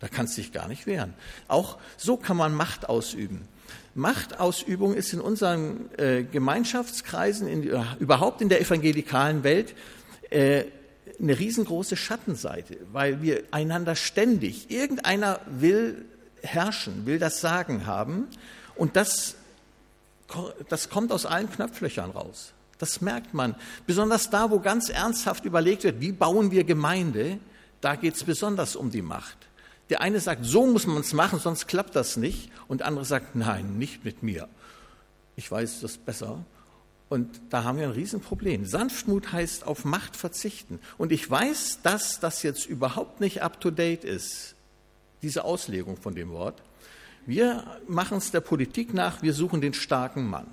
Da 0.00 0.08
kannst 0.08 0.36
du 0.36 0.42
dich 0.42 0.52
gar 0.52 0.68
nicht 0.68 0.86
wehren. 0.86 1.14
Auch 1.48 1.78
so 1.96 2.18
kann 2.18 2.36
man 2.36 2.54
Macht 2.54 2.86
ausüben. 2.86 3.48
Machtausübung 3.94 4.94
ist 4.94 5.12
in 5.12 5.20
unseren 5.20 5.90
äh, 5.98 6.24
Gemeinschaftskreisen, 6.24 7.46
in, 7.46 7.68
äh, 7.68 7.82
überhaupt 8.00 8.40
in 8.40 8.48
der 8.48 8.60
evangelikalen 8.60 9.44
Welt, 9.44 9.74
äh, 10.30 10.64
eine 11.20 11.38
riesengroße 11.38 11.96
Schattenseite, 11.96 12.76
weil 12.92 13.22
wir 13.22 13.44
einander 13.52 13.94
ständig, 13.94 14.70
irgendeiner 14.70 15.40
will 15.46 16.04
herrschen, 16.42 17.06
will 17.06 17.18
das 17.18 17.40
Sagen 17.40 17.86
haben 17.86 18.26
und 18.74 18.96
das, 18.96 19.36
das 20.68 20.90
kommt 20.90 21.12
aus 21.12 21.24
allen 21.24 21.50
Knöpflöchern 21.50 22.10
raus. 22.10 22.52
Das 22.78 23.00
merkt 23.00 23.32
man. 23.32 23.54
Besonders 23.86 24.30
da, 24.30 24.50
wo 24.50 24.58
ganz 24.58 24.88
ernsthaft 24.88 25.44
überlegt 25.44 25.84
wird, 25.84 26.00
wie 26.00 26.12
bauen 26.12 26.50
wir 26.50 26.64
Gemeinde, 26.64 27.38
da 27.80 27.94
geht 27.94 28.16
es 28.16 28.24
besonders 28.24 28.74
um 28.74 28.90
die 28.90 29.02
Macht. 29.02 29.36
Der 29.90 30.00
eine 30.00 30.20
sagt, 30.20 30.44
so 30.44 30.66
muss 30.66 30.86
man 30.86 30.98
es 30.98 31.12
machen, 31.12 31.38
sonst 31.38 31.66
klappt 31.66 31.94
das 31.94 32.16
nicht. 32.16 32.50
Und 32.68 32.78
der 32.80 32.88
andere 32.88 33.04
sagt, 33.04 33.36
nein, 33.36 33.78
nicht 33.78 34.04
mit 34.04 34.22
mir. 34.22 34.48
Ich 35.36 35.50
weiß 35.50 35.80
das 35.80 35.98
besser. 35.98 36.44
Und 37.08 37.40
da 37.50 37.64
haben 37.64 37.78
wir 37.78 37.86
ein 37.86 37.92
Riesenproblem. 37.92 38.64
Sanftmut 38.64 39.32
heißt 39.32 39.66
auf 39.66 39.84
Macht 39.84 40.16
verzichten. 40.16 40.80
Und 40.96 41.12
ich 41.12 41.30
weiß, 41.30 41.80
dass 41.82 42.18
das 42.18 42.42
jetzt 42.42 42.66
überhaupt 42.66 43.20
nicht 43.20 43.42
up-to-date 43.42 44.04
ist 44.04 44.54
diese 45.24 45.44
Auslegung 45.44 45.96
von 45.96 46.14
dem 46.14 46.30
Wort. 46.30 46.62
Wir 47.26 47.64
machen 47.88 48.18
es 48.18 48.30
der 48.30 48.42
Politik 48.42 48.92
nach, 48.92 49.22
wir 49.22 49.32
suchen 49.32 49.60
den 49.60 49.72
starken 49.72 50.28
Mann. 50.28 50.46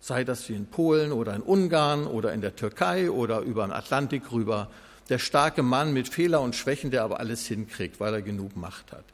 Sei 0.00 0.22
das 0.22 0.48
wie 0.48 0.54
in 0.54 0.66
Polen 0.66 1.12
oder 1.12 1.34
in 1.34 1.42
Ungarn 1.42 2.06
oder 2.06 2.32
in 2.32 2.40
der 2.40 2.54
Türkei 2.54 3.10
oder 3.10 3.40
über 3.40 3.66
den 3.66 3.72
Atlantik 3.72 4.30
rüber. 4.30 4.70
Der 5.08 5.18
starke 5.18 5.62
Mann 5.62 5.92
mit 5.92 6.08
Fehler 6.08 6.40
und 6.40 6.56
Schwächen, 6.56 6.90
der 6.90 7.02
aber 7.02 7.20
alles 7.20 7.46
hinkriegt, 7.46 8.00
weil 8.00 8.14
er 8.14 8.22
genug 8.22 8.56
Macht 8.56 8.92
hat. 8.92 9.04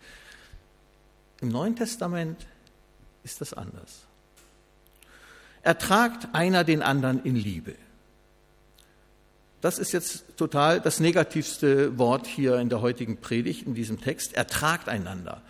Im 1.41 1.49
Neuen 1.49 1.75
Testament 1.75 2.47
ist 3.25 3.41
das 3.41 3.53
anders. 3.53 4.05
Ertragt 5.63 6.29
einer 6.33 6.65
den 6.65 6.83
anderen 6.83 7.23
in 7.25 7.37
Liebe. 7.37 7.75
Das 9.61 9.79
ist 9.79 9.93
jetzt 9.93 10.25
total 10.39 10.81
das 10.81 11.01
negativste 11.01 11.99
Wort 11.99 12.27
hier 12.27 12.57
in 12.59 12.71
der 12.71 12.81
heutigen 12.81 13.19
Predigt, 13.19 13.67
in 13.67 13.75
diesem 13.75 14.01
Text. 14.01 14.33
Ertragt 14.33 14.89
einander. 14.89 15.43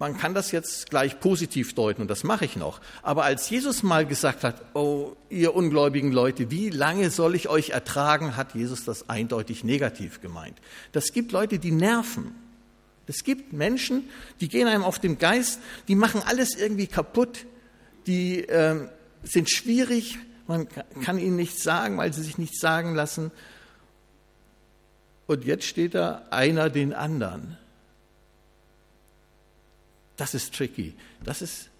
Man 0.00 0.16
kann 0.16 0.32
das 0.32 0.50
jetzt 0.50 0.88
gleich 0.88 1.20
positiv 1.20 1.74
deuten 1.74 2.00
und 2.00 2.08
das 2.08 2.24
mache 2.24 2.46
ich 2.46 2.56
noch. 2.56 2.80
Aber 3.02 3.24
als 3.24 3.50
Jesus 3.50 3.82
mal 3.82 4.06
gesagt 4.06 4.44
hat, 4.44 4.62
oh, 4.74 5.14
ihr 5.28 5.54
ungläubigen 5.54 6.10
Leute, 6.10 6.50
wie 6.50 6.70
lange 6.70 7.10
soll 7.10 7.34
ich 7.34 7.50
euch 7.50 7.70
ertragen, 7.70 8.34
hat 8.34 8.54
Jesus 8.54 8.86
das 8.86 9.10
eindeutig 9.10 9.62
negativ 9.62 10.22
gemeint. 10.22 10.58
Das 10.92 11.12
gibt 11.12 11.32
Leute, 11.32 11.58
die 11.58 11.70
nerven. 11.70 12.34
Es 13.06 13.24
gibt 13.24 13.52
Menschen, 13.52 14.08
die 14.40 14.48
gehen 14.48 14.68
einem 14.68 14.84
auf 14.84 14.98
den 14.98 15.18
Geist, 15.18 15.60
die 15.86 15.96
machen 15.96 16.22
alles 16.24 16.56
irgendwie 16.56 16.86
kaputt, 16.86 17.44
die 18.06 18.48
äh, 18.48 18.88
sind 19.22 19.50
schwierig, 19.50 20.16
man 20.46 20.66
kann 21.04 21.18
ihnen 21.18 21.36
nichts 21.36 21.62
sagen, 21.62 21.98
weil 21.98 22.14
sie 22.14 22.22
sich 22.22 22.38
nichts 22.38 22.58
sagen 22.58 22.94
lassen. 22.94 23.32
Und 25.26 25.44
jetzt 25.44 25.66
steht 25.66 25.94
da 25.94 26.22
einer 26.30 26.70
den 26.70 26.94
anderen. 26.94 27.58
Das 30.20 30.34
ist 30.34 30.54
tricky. 30.54 30.92
Das 31.24 31.40
ist, 31.40 31.70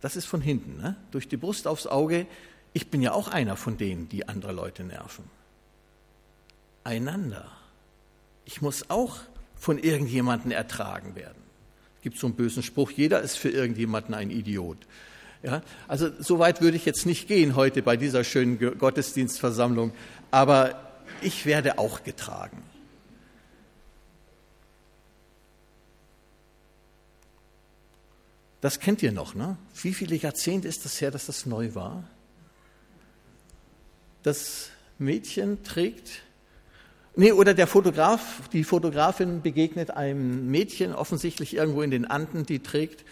das 0.00 0.14
ist 0.14 0.26
von 0.26 0.40
hinten, 0.40 0.80
ne? 0.80 0.94
durch 1.10 1.26
die 1.26 1.36
Brust 1.36 1.66
aufs 1.66 1.88
Auge. 1.88 2.28
Ich 2.72 2.90
bin 2.90 3.02
ja 3.02 3.10
auch 3.10 3.26
einer 3.26 3.56
von 3.56 3.76
denen, 3.76 4.08
die 4.08 4.28
andere 4.28 4.52
Leute 4.52 4.84
nerven. 4.84 5.24
Einander. 6.84 7.50
Ich 8.44 8.62
muss 8.62 8.88
auch 8.88 9.16
von 9.56 9.78
irgendjemandem 9.78 10.52
ertragen 10.52 11.16
werden. 11.16 11.42
Es 11.96 12.02
gibt 12.02 12.18
so 12.18 12.28
einen 12.28 12.36
bösen 12.36 12.62
Spruch, 12.62 12.92
jeder 12.92 13.20
ist 13.20 13.36
für 13.36 13.50
irgendjemanden 13.50 14.14
ein 14.14 14.30
Idiot. 14.30 14.78
Ja, 15.42 15.62
also 15.88 16.08
so 16.20 16.38
weit 16.38 16.60
würde 16.60 16.76
ich 16.76 16.84
jetzt 16.84 17.04
nicht 17.04 17.26
gehen 17.26 17.56
heute 17.56 17.82
bei 17.82 17.96
dieser 17.96 18.22
schönen 18.22 18.78
Gottesdienstversammlung, 18.78 19.90
aber 20.30 20.92
ich 21.20 21.46
werde 21.46 21.78
auch 21.78 22.04
getragen. 22.04 22.62
Das 28.60 28.78
kennt 28.78 29.02
ihr 29.02 29.12
noch, 29.12 29.34
ne? 29.34 29.56
Wie 29.82 29.94
viele 29.94 30.16
Jahrzehnte 30.16 30.68
ist 30.68 30.84
das 30.84 31.00
her, 31.00 31.10
dass 31.10 31.26
das 31.26 31.46
neu 31.46 31.74
war? 31.74 32.04
Das 34.22 34.68
Mädchen 34.98 35.64
trägt, 35.64 36.22
nee, 37.16 37.32
oder 37.32 37.54
der 37.54 37.66
Fotograf, 37.66 38.48
die 38.52 38.64
Fotografin 38.64 39.40
begegnet 39.40 39.92
einem 39.92 40.50
Mädchen, 40.50 40.94
offensichtlich 40.94 41.54
irgendwo 41.54 41.80
in 41.80 41.90
den 41.90 42.04
Anden, 42.04 42.44
die 42.44 42.58
trägt 42.58 43.04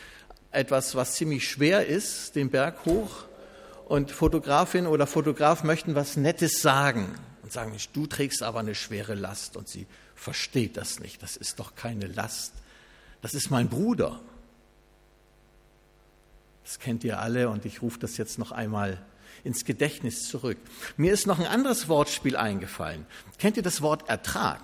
etwas, 0.50 0.95
was 0.95 1.14
ziemlich 1.14 1.49
schwer 1.49 1.87
ist, 1.87 2.37
den 2.37 2.50
Berg 2.50 2.85
hoch. 2.85 3.25
Und 3.87 4.11
Fotografin 4.11 4.87
oder 4.87 5.07
Fotograf 5.07 5.64
möchten 5.64 5.95
was 5.95 6.17
Nettes 6.19 6.61
sagen 6.61 7.14
und 7.43 7.52
sagen, 7.52 7.75
du 7.95 8.07
trägst 8.07 8.43
aber 8.43 8.61
eine 8.61 8.75
schwere 8.75 9.14
Last. 9.14 9.57
Und 9.57 9.67
sie 9.67 9.87
versteht 10.14 10.76
das 10.76 11.00
nicht. 11.00 11.23
Das 11.23 11.37
ist 11.37 11.59
doch 11.59 11.75
keine 11.75 12.07
Last. 12.07 12.52
Das 13.23 13.33
ist 13.33 13.50
mein 13.50 13.69
Bruder. 13.69 14.21
Das 16.68 16.78
kennt 16.78 17.02
ihr 17.02 17.18
alle 17.18 17.48
und 17.48 17.64
ich 17.64 17.80
rufe 17.80 17.98
das 17.98 18.18
jetzt 18.18 18.38
noch 18.38 18.52
einmal 18.52 19.02
ins 19.42 19.64
Gedächtnis 19.64 20.28
zurück. 20.28 20.58
Mir 20.98 21.14
ist 21.14 21.26
noch 21.26 21.38
ein 21.38 21.46
anderes 21.46 21.88
Wortspiel 21.88 22.37
eingefallen. 22.37 23.06
Kennt 23.38 23.56
ihr 23.56 23.62
das 23.62 23.80
Wort 23.80 24.10
Ertrag? 24.10 24.60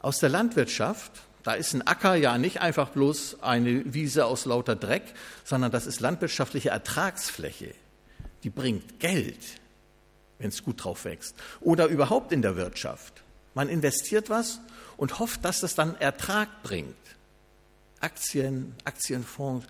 Aus 0.00 0.18
der 0.18 0.30
Landwirtschaft 0.30 1.12
da 1.42 1.54
ist 1.54 1.72
ein 1.74 1.86
Acker 1.86 2.16
ja 2.16 2.36
nicht 2.38 2.60
einfach 2.60 2.90
bloß 2.90 3.42
eine 3.42 3.94
Wiese 3.94 4.26
aus 4.26 4.44
lauter 4.44 4.76
Dreck, 4.76 5.14
sondern 5.44 5.70
das 5.70 5.86
ist 5.86 6.00
landwirtschaftliche 6.00 6.70
Ertragsfläche. 6.70 7.72
Die 8.42 8.50
bringt 8.50 9.00
Geld, 9.00 9.38
wenn 10.38 10.48
es 10.48 10.64
gut 10.64 10.84
drauf 10.84 11.04
wächst. 11.04 11.34
Oder 11.60 11.86
überhaupt 11.86 12.32
in 12.32 12.42
der 12.42 12.56
Wirtschaft. 12.56 13.22
Man 13.54 13.68
investiert 13.68 14.28
was 14.28 14.60
und 14.96 15.18
hofft, 15.18 15.44
dass 15.44 15.62
es 15.62 15.74
dann 15.74 15.96
Ertrag 15.96 16.62
bringt. 16.62 16.96
Aktien, 18.00 18.74
Aktienfonds, 18.84 19.66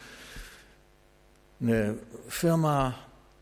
eine 1.61 1.99
Firma, 2.29 2.95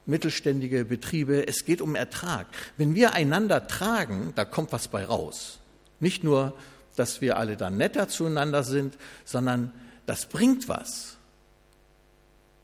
mittelständige 0.07 0.85
Betriebe. 0.85 1.47
Es 1.47 1.65
geht 1.65 1.81
um 1.81 1.95
Ertrag. 1.95 2.47
Wenn 2.77 2.95
wir 2.95 3.13
einander 3.13 3.67
tragen, 3.67 4.33
da 4.35 4.45
kommt 4.45 4.73
was 4.73 4.89
bei 4.89 5.05
raus. 5.05 5.59
Nicht 6.01 6.25
nur 6.25 6.55
dass 6.99 7.21
wir 7.21 7.37
alle 7.37 7.57
dann 7.57 7.77
netter 7.77 8.09
zueinander 8.09 8.65
sind, 8.65 8.99
sondern 9.25 9.73
das 10.07 10.27
bringt 10.27 10.69
was. 10.69 11.17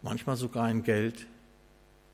Manchmal 0.03 0.37
sogar 0.37 0.65
ein 0.65 0.83
Geld, 0.83 1.27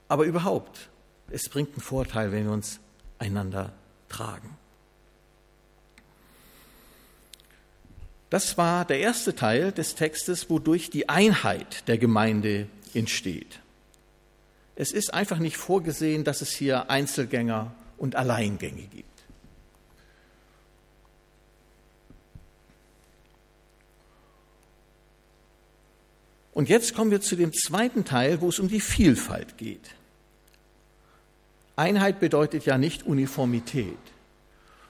aber 0.09 0.25
überhaupt, 0.25 0.91
es 1.31 1.49
bringt 1.49 1.73
einen 1.73 1.81
Vorteil, 1.81 2.31
wenn 2.31 2.45
wir 2.45 2.53
uns 2.53 2.79
einander 3.19 3.73
tragen. 4.09 4.57
Das 8.29 8.57
war 8.59 8.85
der 8.85 9.01
erste 9.01 9.35
Teil 9.35 9.73
des 9.73 9.97
Textes, 9.97 10.51
wodurch 10.51 10.91
die 10.91 11.09
Einheit 11.09 11.89
der 11.89 11.99
Gemeinde 11.99 12.69
entsteht. 12.97 13.61
Es 14.77 14.93
ist 14.93 15.13
einfach 15.13 15.39
nicht 15.39 15.57
vorgesehen, 15.57 16.25
dass 16.25 16.41
es 16.41 16.53
hier 16.53 16.91
Einzelgänger 16.91 17.73
und 17.99 18.17
Alleingänge 18.17 18.83
gibt. 18.83 19.11
Und 26.53 26.69
jetzt 26.69 26.95
kommen 26.95 27.11
wir 27.11 27.21
zu 27.21 27.37
dem 27.37 27.53
zweiten 27.53 28.05
Teil, 28.05 28.41
wo 28.41 28.49
es 28.49 28.59
um 28.59 28.69
die 28.69 28.81
Vielfalt 28.81 29.57
geht. 29.57 29.95
Einheit 31.77 32.21
bedeutet 32.21 32.67
ja 32.67 32.77
nicht 32.77 33.05
Uniformität. 33.05 33.97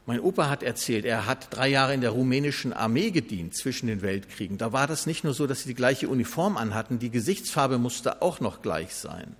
Mein 0.06 0.20
Opa 0.20 0.48
hat 0.48 0.62
erzählt, 0.62 1.04
er 1.04 1.26
hat 1.26 1.48
drei 1.50 1.68
Jahre 1.68 1.94
in 1.94 2.00
der 2.00 2.10
rumänischen 2.10 2.72
Armee 2.72 3.10
gedient 3.10 3.54
zwischen 3.54 3.86
den 3.86 4.02
Weltkriegen. 4.02 4.58
Da 4.58 4.72
war 4.72 4.86
das 4.86 5.06
nicht 5.06 5.24
nur 5.24 5.34
so, 5.34 5.46
dass 5.46 5.60
sie 5.60 5.68
die 5.68 5.74
gleiche 5.74 6.08
Uniform 6.08 6.56
anhatten, 6.56 6.98
die 6.98 7.10
Gesichtsfarbe 7.10 7.78
musste 7.78 8.22
auch 8.22 8.40
noch 8.40 8.62
gleich 8.62 8.94
sein. 8.94 9.36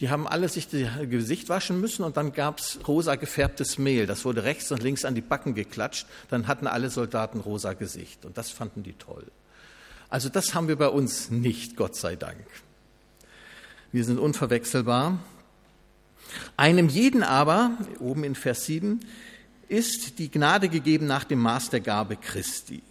Die 0.00 0.10
haben 0.10 0.28
alle 0.28 0.48
sich 0.48 0.68
das 0.68 0.88
Gesicht 1.10 1.48
waschen 1.48 1.80
müssen 1.80 2.04
und 2.04 2.16
dann 2.16 2.32
gab 2.32 2.60
es 2.60 2.78
rosa 2.86 3.16
gefärbtes 3.16 3.78
Mehl. 3.78 4.06
Das 4.06 4.24
wurde 4.24 4.44
rechts 4.44 4.70
und 4.70 4.82
links 4.82 5.04
an 5.04 5.16
die 5.16 5.20
Backen 5.20 5.54
geklatscht. 5.54 6.06
Dann 6.30 6.46
hatten 6.46 6.68
alle 6.68 6.88
Soldaten 6.88 7.40
rosa 7.40 7.72
Gesicht 7.72 8.24
und 8.24 8.38
das 8.38 8.50
fanden 8.50 8.84
die 8.84 8.92
toll. 8.92 9.26
Also 10.08 10.28
das 10.28 10.54
haben 10.54 10.68
wir 10.68 10.76
bei 10.76 10.88
uns 10.88 11.30
nicht, 11.30 11.76
Gott 11.76 11.96
sei 11.96 12.14
Dank. 12.14 12.46
Wir 13.90 14.04
sind 14.04 14.18
unverwechselbar. 14.18 15.18
Einem 16.56 16.88
jeden 16.88 17.22
aber, 17.22 17.72
oben 17.98 18.22
in 18.22 18.34
Vers 18.34 18.66
7, 18.66 19.00
ist 19.68 20.18
die 20.18 20.30
Gnade 20.30 20.68
gegeben 20.68 21.06
nach 21.06 21.24
dem 21.24 21.40
Maß 21.40 21.70
der 21.70 21.80
Gabe 21.80 22.16
Christi. 22.16 22.82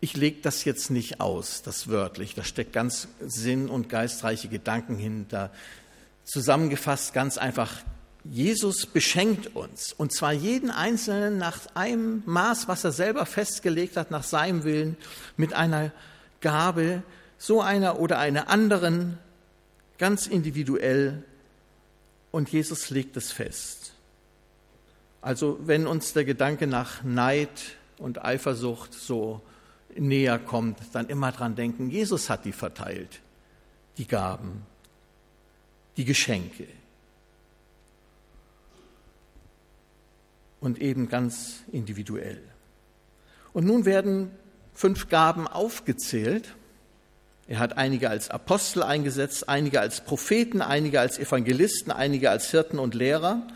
Ich 0.00 0.16
lege 0.16 0.40
das 0.42 0.64
jetzt 0.64 0.90
nicht 0.90 1.20
aus, 1.20 1.62
das 1.62 1.88
wörtlich. 1.88 2.34
Da 2.34 2.44
steckt 2.44 2.72
ganz 2.72 3.08
sinn- 3.20 3.68
und 3.68 3.88
geistreiche 3.88 4.48
Gedanken 4.48 4.96
hinter. 4.96 5.50
Zusammengefasst 6.24 7.14
ganz 7.14 7.38
einfach, 7.38 7.72
Jesus 8.24 8.86
beschenkt 8.86 9.56
uns, 9.56 9.92
und 9.92 10.12
zwar 10.12 10.32
jeden 10.32 10.70
Einzelnen 10.70 11.38
nach 11.38 11.60
einem 11.74 12.22
Maß, 12.26 12.68
was 12.68 12.84
er 12.84 12.92
selber 12.92 13.24
festgelegt 13.26 13.96
hat, 13.96 14.10
nach 14.10 14.24
seinem 14.24 14.64
Willen, 14.64 14.96
mit 15.36 15.54
einer 15.54 15.92
Gabe, 16.40 17.02
so 17.38 17.62
einer 17.62 17.98
oder 17.98 18.18
einer 18.18 18.48
anderen, 18.48 19.18
ganz 19.98 20.26
individuell, 20.26 21.24
und 22.30 22.50
Jesus 22.50 22.90
legt 22.90 23.16
es 23.16 23.32
fest. 23.32 23.87
Also 25.20 25.58
wenn 25.62 25.86
uns 25.86 26.12
der 26.12 26.24
Gedanke 26.24 26.66
nach 26.66 27.02
Neid 27.02 27.76
und 27.98 28.24
Eifersucht 28.24 28.94
so 28.94 29.42
näher 29.96 30.38
kommt, 30.38 30.78
dann 30.92 31.08
immer 31.08 31.32
dran 31.32 31.56
denken, 31.56 31.90
Jesus 31.90 32.30
hat 32.30 32.44
die 32.44 32.52
verteilt, 32.52 33.20
die 33.96 34.06
Gaben, 34.06 34.64
die 35.96 36.04
Geschenke. 36.04 36.66
Und 40.60 40.80
eben 40.80 41.08
ganz 41.08 41.60
individuell. 41.72 42.42
Und 43.52 43.64
nun 43.64 43.84
werden 43.84 44.30
fünf 44.74 45.08
Gaben 45.08 45.46
aufgezählt. 45.46 46.54
Er 47.46 47.60
hat 47.60 47.76
einige 47.76 48.10
als 48.10 48.28
Apostel 48.30 48.82
eingesetzt, 48.82 49.48
einige 49.48 49.80
als 49.80 50.04
Propheten, 50.04 50.60
einige 50.60 51.00
als 51.00 51.18
Evangelisten, 51.18 51.90
einige 51.92 52.30
als 52.30 52.50
Hirten 52.50 52.78
und 52.78 52.94
Lehrer. 52.94 53.46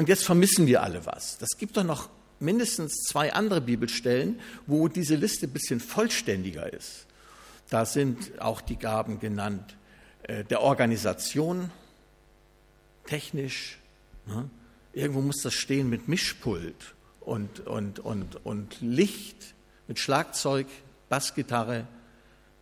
Und 0.00 0.08
jetzt 0.08 0.24
vermissen 0.24 0.66
wir 0.66 0.82
alle 0.82 1.04
was. 1.04 1.36
Das 1.36 1.58
gibt 1.58 1.76
doch 1.76 1.84
noch 1.84 2.08
mindestens 2.38 3.02
zwei 3.06 3.34
andere 3.34 3.60
Bibelstellen, 3.60 4.40
wo 4.66 4.88
diese 4.88 5.14
Liste 5.14 5.46
ein 5.46 5.52
bisschen 5.52 5.78
vollständiger 5.78 6.72
ist. 6.72 7.04
Da 7.68 7.84
sind 7.84 8.40
auch 8.40 8.62
die 8.62 8.78
Gaben 8.78 9.20
genannt 9.20 9.76
äh, 10.22 10.42
der 10.44 10.62
Organisation, 10.62 11.70
technisch. 13.04 13.78
Ne? 14.24 14.48
Irgendwo 14.94 15.20
muss 15.20 15.42
das 15.42 15.52
stehen 15.52 15.90
mit 15.90 16.08
Mischpult 16.08 16.94
und, 17.20 17.60
und, 17.66 17.98
und, 17.98 18.46
und 18.46 18.80
Licht, 18.80 19.54
mit 19.86 19.98
Schlagzeug, 19.98 20.66
Bassgitarre. 21.10 21.86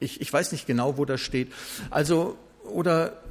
Ich, 0.00 0.21
ich 0.21 0.33
weiß 0.33 0.50
nicht 0.50 0.66
genau, 0.66 0.99
wo 0.99 1.04
das 1.04 1.21
steht. 1.21 1.52
Also, 1.88 2.37
oder 2.64 3.23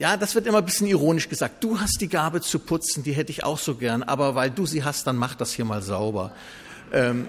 ja, 0.00 0.16
das 0.16 0.34
wird 0.34 0.46
immer 0.46 0.58
ein 0.58 0.64
bisschen 0.64 0.86
ironisch 0.86 1.28
gesagt. 1.28 1.62
Du 1.62 1.78
hast 1.78 2.00
die 2.00 2.08
Gabe 2.08 2.40
zu 2.40 2.58
putzen, 2.58 3.02
die 3.02 3.12
hätte 3.12 3.30
ich 3.30 3.44
auch 3.44 3.58
so 3.58 3.74
gern, 3.74 4.02
aber 4.02 4.34
weil 4.34 4.50
du 4.50 4.64
sie 4.64 4.82
hast, 4.82 5.06
dann 5.06 5.16
mach 5.16 5.34
das 5.34 5.52
hier 5.52 5.66
mal 5.66 5.82
sauber. 5.82 6.32
Ähm, 6.90 7.28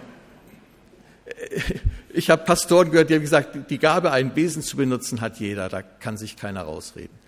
ich 2.14 2.30
habe 2.30 2.46
Pastoren 2.46 2.90
gehört, 2.90 3.10
die 3.10 3.16
haben 3.16 3.22
gesagt, 3.22 3.70
die 3.70 3.78
Gabe, 3.78 4.14
einen 4.14 4.32
Besen 4.32 4.62
zu 4.62 4.78
benutzen, 4.78 5.20
hat 5.20 5.38
jeder, 5.38 5.68
da 5.68 5.82
kann 5.82 6.16
sich 6.16 6.38
keiner 6.38 6.62
rausreden. 6.62 7.20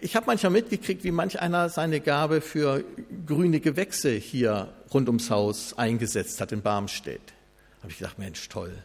Ich 0.00 0.14
habe 0.14 0.26
manchmal 0.26 0.52
mitgekriegt, 0.52 1.02
wie 1.02 1.10
manch 1.10 1.40
einer 1.40 1.70
seine 1.70 1.98
Gabe 1.98 2.40
für 2.40 2.84
grüne 3.26 3.58
Gewächse 3.58 4.12
hier 4.12 4.72
rund 4.94 5.08
ums 5.08 5.28
Haus 5.28 5.76
eingesetzt 5.76 6.40
hat 6.40 6.52
in 6.52 6.62
Barmstedt. 6.62 7.32
Habe 7.82 7.90
ich 7.90 7.98
gedacht, 7.98 8.20
Mensch, 8.20 8.48
toll. 8.48 8.76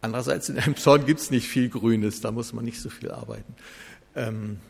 Andererseits 0.00 0.48
in 0.48 0.58
einem 0.58 0.76
Zorn 0.76 1.04
gibt 1.04 1.20
es 1.20 1.30
nicht 1.30 1.46
viel 1.48 1.68
Grünes, 1.68 2.20
da 2.20 2.30
muss 2.30 2.52
man 2.52 2.64
nicht 2.64 2.80
so 2.80 2.88
viel 2.88 3.10
arbeiten. 3.10 3.54
Ähm, 4.16 4.60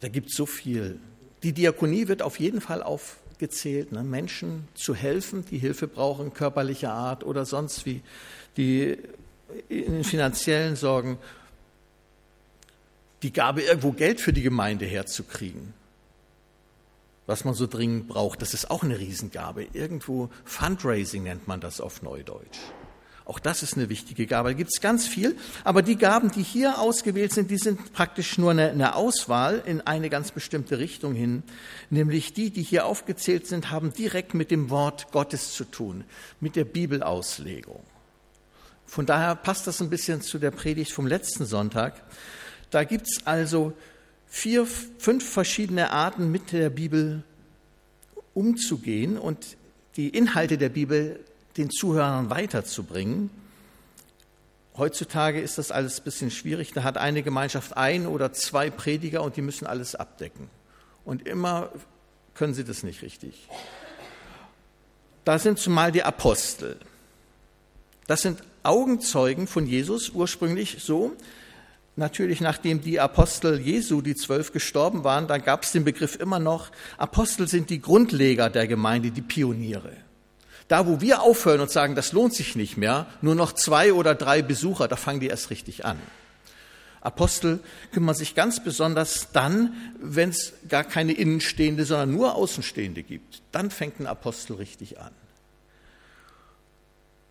da 0.00 0.08
gibt 0.08 0.30
es 0.30 0.36
so 0.36 0.46
viel. 0.46 0.98
Die 1.42 1.52
Diakonie 1.52 2.08
wird 2.08 2.22
auf 2.22 2.40
jeden 2.40 2.60
Fall 2.60 2.82
aufgezählt, 2.82 3.92
ne? 3.92 4.02
Menschen 4.02 4.68
zu 4.74 4.94
helfen, 4.94 5.44
die 5.50 5.58
Hilfe 5.58 5.86
brauchen, 5.86 6.32
körperlicher 6.32 6.92
Art 6.92 7.24
oder 7.24 7.44
sonst 7.44 7.84
wie, 7.84 8.02
die 8.56 8.96
in 9.68 10.04
finanziellen 10.04 10.76
Sorgen, 10.76 11.18
die 13.22 13.32
Gabe, 13.32 13.62
irgendwo 13.62 13.92
Geld 13.92 14.20
für 14.20 14.32
die 14.32 14.42
Gemeinde 14.42 14.86
herzukriegen, 14.86 15.74
was 17.26 17.44
man 17.44 17.54
so 17.54 17.66
dringend 17.66 18.08
braucht, 18.08 18.40
das 18.40 18.54
ist 18.54 18.70
auch 18.70 18.82
eine 18.82 18.98
Riesengabe. 18.98 19.66
Irgendwo 19.72 20.30
Fundraising 20.44 21.24
nennt 21.24 21.46
man 21.46 21.60
das 21.60 21.80
auf 21.80 22.02
Neudeutsch. 22.02 22.58
Auch 23.24 23.38
das 23.38 23.62
ist 23.62 23.76
eine 23.76 23.88
wichtige 23.88 24.26
Gabe. 24.26 24.50
Da 24.50 24.52
gibt 24.54 24.70
es 24.74 24.80
ganz 24.80 25.06
viel. 25.06 25.36
Aber 25.62 25.82
die 25.82 25.96
Gaben, 25.96 26.30
die 26.30 26.42
hier 26.42 26.78
ausgewählt 26.80 27.32
sind, 27.32 27.50
die 27.50 27.58
sind 27.58 27.92
praktisch 27.92 28.38
nur 28.38 28.50
eine, 28.50 28.70
eine, 28.70 28.96
Auswahl 28.96 29.62
in 29.64 29.80
eine 29.80 30.10
ganz 30.10 30.32
bestimmte 30.32 30.78
Richtung 30.78 31.14
hin. 31.14 31.42
Nämlich 31.90 32.32
die, 32.32 32.50
die 32.50 32.62
hier 32.62 32.86
aufgezählt 32.86 33.46
sind, 33.46 33.70
haben 33.70 33.92
direkt 33.92 34.34
mit 34.34 34.50
dem 34.50 34.70
Wort 34.70 35.12
Gottes 35.12 35.52
zu 35.52 35.64
tun, 35.64 36.04
mit 36.40 36.56
der 36.56 36.64
Bibelauslegung. 36.64 37.82
Von 38.86 39.06
daher 39.06 39.36
passt 39.36 39.68
das 39.68 39.80
ein 39.80 39.90
bisschen 39.90 40.20
zu 40.20 40.38
der 40.38 40.50
Predigt 40.50 40.90
vom 40.90 41.06
letzten 41.06 41.46
Sonntag. 41.46 42.02
Da 42.70 42.82
gibt 42.82 43.06
es 43.06 43.26
also 43.26 43.72
vier, 44.26 44.66
fünf 44.66 45.28
verschiedene 45.28 45.90
Arten, 45.90 46.32
mit 46.32 46.50
der 46.50 46.70
Bibel 46.70 47.22
umzugehen 48.34 49.18
und 49.18 49.56
die 49.96 50.08
Inhalte 50.08 50.58
der 50.58 50.70
Bibel 50.70 51.20
den 51.56 51.70
Zuhörern 51.70 52.30
weiterzubringen. 52.30 53.30
Heutzutage 54.76 55.40
ist 55.40 55.58
das 55.58 55.70
alles 55.70 56.00
ein 56.00 56.04
bisschen 56.04 56.30
schwierig. 56.30 56.72
Da 56.72 56.82
hat 56.84 56.96
eine 56.96 57.22
Gemeinschaft 57.22 57.76
ein 57.76 58.06
oder 58.06 58.32
zwei 58.32 58.70
Prediger 58.70 59.22
und 59.22 59.36
die 59.36 59.42
müssen 59.42 59.66
alles 59.66 59.94
abdecken. 59.94 60.48
Und 61.04 61.26
immer 61.26 61.70
können 62.34 62.54
sie 62.54 62.64
das 62.64 62.82
nicht 62.82 63.02
richtig. 63.02 63.48
Da 65.24 65.38
sind 65.38 65.58
zumal 65.58 65.92
die 65.92 66.02
Apostel. 66.02 66.76
Das 68.06 68.22
sind 68.22 68.42
Augenzeugen 68.62 69.46
von 69.46 69.66
Jesus 69.66 70.10
ursprünglich 70.10 70.78
so. 70.80 71.12
Natürlich, 71.96 72.40
nachdem 72.40 72.80
die 72.80 73.00
Apostel 73.00 73.60
Jesu, 73.60 74.00
die 74.00 74.14
zwölf, 74.14 74.52
gestorben 74.52 75.04
waren, 75.04 75.28
dann 75.28 75.42
gab 75.42 75.64
es 75.64 75.72
den 75.72 75.84
Begriff 75.84 76.16
immer 76.16 76.38
noch, 76.38 76.70
Apostel 76.96 77.46
sind 77.46 77.68
die 77.68 77.80
Grundleger 77.80 78.48
der 78.48 78.66
Gemeinde, 78.66 79.10
die 79.10 79.22
Pioniere. 79.22 79.92
Da, 80.70 80.86
wo 80.86 81.00
wir 81.00 81.20
aufhören 81.22 81.60
und 81.60 81.70
sagen, 81.72 81.96
das 81.96 82.12
lohnt 82.12 82.32
sich 82.32 82.54
nicht 82.54 82.76
mehr, 82.76 83.06
nur 83.22 83.34
noch 83.34 83.52
zwei 83.54 83.92
oder 83.92 84.14
drei 84.14 84.40
Besucher, 84.40 84.86
da 84.86 84.94
fangen 84.94 85.18
die 85.18 85.26
erst 85.26 85.50
richtig 85.50 85.84
an. 85.84 85.98
Apostel 87.00 87.58
kümmern 87.90 88.14
sich 88.14 88.36
ganz 88.36 88.62
besonders 88.62 89.32
dann, 89.32 89.74
wenn 90.00 90.28
es 90.28 90.52
gar 90.68 90.84
keine 90.84 91.10
Innenstehende, 91.10 91.84
sondern 91.84 92.12
nur 92.12 92.36
Außenstehende 92.36 93.02
gibt. 93.02 93.42
Dann 93.50 93.72
fängt 93.72 93.98
ein 93.98 94.06
Apostel 94.06 94.58
richtig 94.58 95.00
an. 95.00 95.10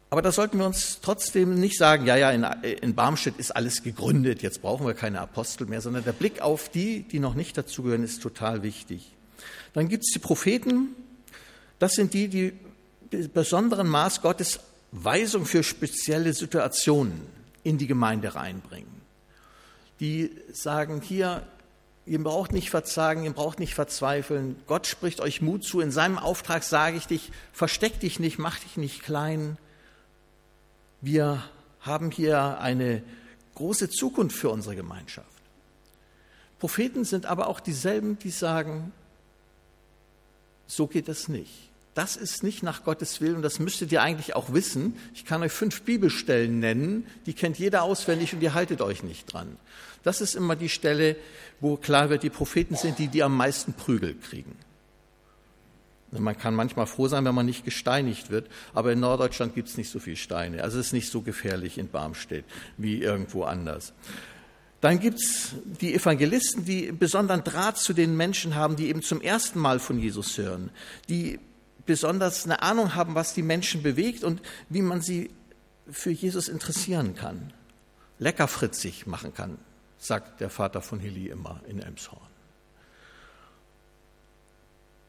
Aber 0.09 0.21
da 0.21 0.33
sollten 0.33 0.57
wir 0.57 0.65
uns 0.65 0.99
trotzdem 1.01 1.55
nicht 1.61 1.77
sagen, 1.77 2.05
ja, 2.05 2.17
ja, 2.17 2.31
in, 2.31 2.43
in 2.81 2.93
Barmstedt 2.93 3.37
ist 3.37 3.55
alles 3.55 3.83
gegründet, 3.83 4.41
jetzt 4.41 4.61
brauchen 4.61 4.85
wir 4.85 4.95
keine 4.95 5.21
Apostel 5.21 5.65
mehr, 5.65 5.79
sondern 5.79 6.03
der 6.03 6.11
Blick 6.11 6.41
auf 6.41 6.67
die, 6.67 7.03
die 7.03 7.19
noch 7.19 7.35
nicht 7.35 7.57
dazugehören, 7.57 8.03
ist 8.03 8.21
total 8.21 8.63
wichtig. 8.63 9.13
Dann 9.73 9.87
gibt 9.87 10.03
es 10.03 10.11
die 10.11 10.19
Propheten, 10.19 10.89
das 11.77 11.93
sind 11.93 12.13
die, 12.13 12.27
die 12.27 12.53
besonderen 13.09 13.87
Maß 13.87 14.21
Gottes 14.21 14.59
Weisung 14.91 15.45
für 15.45 15.63
spezielle 15.63 16.33
Situationen 16.33 17.21
in 17.63 17.77
die 17.77 17.87
Gemeinde 17.87 18.35
reinbringen. 18.35 19.01
Die 19.99 20.31
sagen 20.53 21.01
hier, 21.01 21.45
ihr 22.05 22.23
braucht 22.23 22.51
nicht 22.53 22.69
verzagen, 22.69 23.23
ihr 23.23 23.33
braucht 23.33 23.59
nicht 23.59 23.75
verzweifeln. 23.75 24.55
Gott 24.65 24.87
spricht 24.87 25.21
euch 25.21 25.41
Mut 25.41 25.63
zu. 25.63 25.81
In 25.81 25.91
seinem 25.91 26.17
Auftrag 26.17 26.63
sage 26.63 26.97
ich 26.97 27.07
dich, 27.07 27.31
versteck 27.53 27.99
dich 27.99 28.19
nicht, 28.19 28.39
mach 28.39 28.59
dich 28.59 28.77
nicht 28.77 29.03
klein. 29.03 29.57
Wir 31.01 31.43
haben 31.81 32.11
hier 32.11 32.59
eine 32.59 33.03
große 33.55 33.89
Zukunft 33.89 34.35
für 34.35 34.49
unsere 34.49 34.75
Gemeinschaft. 34.75 35.27
Propheten 36.59 37.05
sind 37.05 37.25
aber 37.25 37.47
auch 37.47 37.59
dieselben, 37.59 38.19
die 38.19 38.31
sagen, 38.31 38.91
so 40.67 40.87
geht 40.87 41.09
es 41.09 41.27
nicht. 41.27 41.68
Das 41.95 42.15
ist 42.15 42.43
nicht 42.43 42.63
nach 42.63 42.83
Gottes 42.83 43.19
Willen 43.19 43.37
und 43.37 43.41
das 43.41 43.59
müsstet 43.59 43.91
ihr 43.91 44.01
eigentlich 44.01 44.35
auch 44.35 44.53
wissen. 44.53 44.95
Ich 45.13 45.25
kann 45.25 45.41
euch 45.41 45.51
fünf 45.51 45.81
Bibelstellen 45.81 46.59
nennen, 46.59 47.05
die 47.25 47.33
kennt 47.33 47.57
jeder 47.57 47.83
auswendig 47.83 48.33
und 48.33 48.41
ihr 48.41 48.53
haltet 48.53 48.81
euch 48.81 49.03
nicht 49.03 49.33
dran. 49.33 49.57
Das 50.03 50.21
ist 50.21 50.35
immer 50.35 50.55
die 50.55 50.69
Stelle, 50.69 51.15
wo 51.59 51.75
klar 51.75 52.09
wird, 52.09 52.23
die 52.23 52.29
Propheten 52.29 52.75
sind 52.75 52.99
die, 52.99 53.07
die 53.07 53.23
am 53.23 53.35
meisten 53.35 53.73
Prügel 53.73 54.15
kriegen. 54.15 54.55
Man 56.11 56.37
kann 56.37 56.55
manchmal 56.55 56.87
froh 56.87 57.07
sein, 57.07 57.25
wenn 57.25 57.35
man 57.35 57.45
nicht 57.45 57.65
gesteinigt 57.65 58.31
wird, 58.31 58.47
aber 58.73 58.93
in 58.93 58.99
Norddeutschland 58.99 59.53
gibt 59.53 59.69
es 59.69 59.77
nicht 59.77 59.91
so 59.91 59.99
viele 59.99 60.15
Steine. 60.15 60.63
Also 60.63 60.79
es 60.79 60.87
ist 60.87 60.93
nicht 60.93 61.11
so 61.11 61.21
gefährlich 61.21 61.77
in 61.77 61.89
Barmstedt 61.89 62.45
wie 62.77 63.01
irgendwo 63.01 63.43
anders. 63.43 63.93
Dann 64.81 64.99
gibt 64.99 65.19
es 65.19 65.53
die 65.81 65.93
Evangelisten, 65.93 66.65
die 66.65 66.91
besonderen 66.91 67.43
Draht 67.43 67.77
zu 67.77 67.93
den 67.93 68.15
Menschen 68.15 68.55
haben, 68.55 68.75
die 68.75 68.87
eben 68.87 69.01
zum 69.01 69.21
ersten 69.21 69.59
Mal 69.59 69.79
von 69.79 69.99
Jesus 69.99 70.37
hören, 70.37 70.71
die 71.09 71.39
besonders 71.89 72.45
eine 72.45 72.61
Ahnung 72.61 72.93
haben, 72.93 73.15
was 73.15 73.33
die 73.33 73.41
Menschen 73.41 73.81
bewegt 73.81 74.23
und 74.23 74.43
wie 74.69 74.83
man 74.83 75.01
sie 75.01 75.31
für 75.89 76.11
Jesus 76.11 76.47
interessieren 76.47 77.15
kann, 77.15 77.51
leckerfritzig 78.19 79.07
machen 79.07 79.33
kann, 79.33 79.57
sagt 79.97 80.39
der 80.39 80.51
Vater 80.51 80.83
von 80.83 80.99
Hilly 80.99 81.29
immer 81.29 81.61
in 81.67 81.79
Emshorn. 81.79 82.21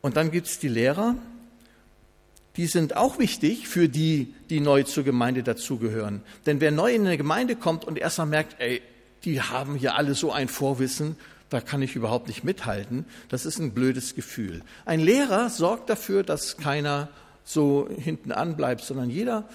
Und 0.01 0.17
dann 0.17 0.31
gibt 0.31 0.47
es 0.47 0.59
die 0.59 0.69
Lehrer, 0.69 1.17
die 2.57 2.67
sind 2.67 2.97
auch 2.97 3.19
wichtig 3.19 3.69
für 3.69 3.91
die, 3.91 4.35
die 4.49 4.61
neu 4.61 4.85
zur 4.85 5.05
Gemeinde 5.05 5.43
dazugehören. 5.43 6.23
Denn 6.47 6.63
wer 6.63 6.71
neu 6.71 6.95
in 6.95 7.07
eine 7.07 7.19
Gemeinde 7.19 7.57
kommt 7.57 7.85
und 7.85 7.99
erstmal 7.99 8.27
merkt, 8.27 8.59
ey, 8.59 8.81
die 9.25 9.43
haben 9.43 9.75
hier 9.75 9.97
alle 9.97 10.15
so 10.15 10.33
ein 10.33 10.49
Vorwissen, 10.49 11.17
da 11.51 11.61
kann 11.61 11.83
ich 11.83 11.97
überhaupt 11.97 12.29
nicht 12.29 12.45
mithalten, 12.45 13.05
das 13.29 13.45
ist 13.45 13.59
ein 13.59 13.75
blödes 13.75 14.15
Gefühl. 14.15 14.63
Ein 14.87 15.01
Lehrer 15.01 15.51
sorgt 15.51 15.91
dafür, 15.91 16.23
dass 16.23 16.57
keiner 16.57 17.09
so 17.45 17.89
hinten 17.91 18.33
anbleibt, 18.33 18.83
sondern 18.83 19.11
jeder 19.11 19.49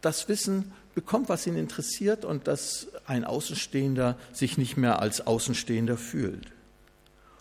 das 0.00 0.28
Wissen 0.28 0.72
bekommt, 0.94 1.28
was 1.28 1.46
ihn 1.46 1.56
interessiert 1.56 2.24
und 2.24 2.46
dass 2.48 2.88
ein 3.06 3.24
Außenstehender 3.24 4.16
sich 4.32 4.58
nicht 4.58 4.76
mehr 4.76 5.00
als 5.00 5.26
Außenstehender 5.26 5.96
fühlt. 5.96 6.52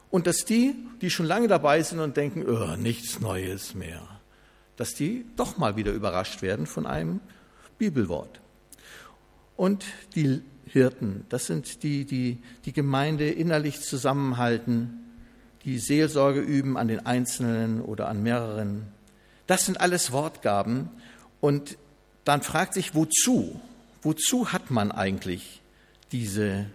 Und 0.10 0.28
dass 0.28 0.46
die, 0.46 0.76
die 1.02 1.10
schon 1.10 1.26
lange 1.26 1.48
dabei 1.48 1.82
sind 1.82 2.00
und 2.00 2.18
denken, 2.18 2.46
oh, 2.48 2.76
nichts 2.76 3.20
Neues 3.20 3.74
mehr, 3.74 4.02
dass 4.76 4.94
die 4.94 5.26
doch 5.38 5.58
mal 5.58 5.76
wieder 5.76 5.92
überrascht 5.92 6.42
werden 6.42 6.68
von 6.68 6.86
einem 6.86 7.20
Bibelwort. 7.78 8.42
Und 9.56 9.86
die 10.16 10.42
Hirten, 10.66 11.26
das 11.30 11.46
sind 11.46 11.84
die, 11.84 12.06
die 12.06 12.40
die 12.66 12.74
Gemeinde 12.74 13.30
innerlich 13.30 13.82
zusammenhalten, 13.82 15.04
die 15.66 15.80
Seelsorge 15.80 16.40
üben 16.40 16.78
an 16.78 16.88
den 16.88 17.06
Einzelnen 17.06 17.82
oder 17.82 18.08
an 18.08 18.24
mehreren. 18.24 18.88
Das 19.48 19.66
sind 19.66 19.80
alles 19.80 20.12
Wortgaben. 20.12 20.90
Und 21.42 21.78
dann 22.26 22.42
fragt 22.42 22.74
sich, 22.74 22.96
wozu? 22.96 23.60
Wozu 24.02 24.52
hat 24.52 24.72
man 24.72 24.92
eigentlich 24.92 25.62
diese 26.12 26.66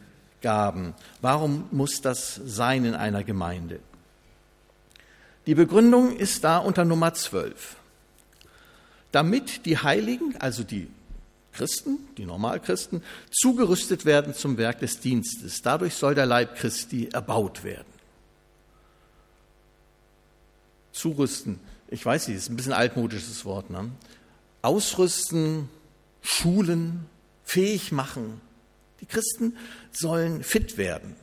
Gaben? 0.41 0.95
Warum 1.21 1.65
muss 1.71 2.01
das 2.01 2.41
sein 2.45 2.85
in 2.85 2.95
einer 2.95 3.25
Gemeinde? 3.25 3.81
Die 5.47 5.55
Begründung 5.55 6.17
ist 6.17 6.45
da 6.45 6.59
unter 6.59 6.85
Nummer 6.85 7.15
12. 7.15 7.77
Damit 9.13 9.65
die 9.65 9.79
Heiligen, 9.79 10.37
also 10.39 10.63
die 10.63 10.89
Christen, 11.59 11.99
die 12.17 12.25
Normalchristen, 12.25 13.03
zugerüstet 13.31 14.05
werden 14.05 14.33
zum 14.33 14.57
Werk 14.57 14.79
des 14.79 15.01
Dienstes. 15.01 15.61
Dadurch 15.61 15.95
soll 15.95 16.15
der 16.15 16.27
Leib 16.27 16.57
Christi 16.57 17.09
erbaut 17.13 17.65
werden. 17.65 17.93
Zurüsten, 20.93 21.61
ich 21.89 22.05
weiß 22.05 22.29
nicht, 22.29 22.37
ist 22.37 22.49
ein 22.49 22.57
bisschen 22.57 22.73
altmodisches 22.73 23.45
Wort. 23.45 23.71
Ne? 23.71 23.91
ausrüsten, 24.63 25.69
schulen, 26.21 27.07
fähig 27.45 27.93
machen. 27.93 28.41
Die 29.01 29.07
Christen 29.07 29.57
sollen 29.93 30.43
fit 30.43 30.77
werden. 30.77 31.17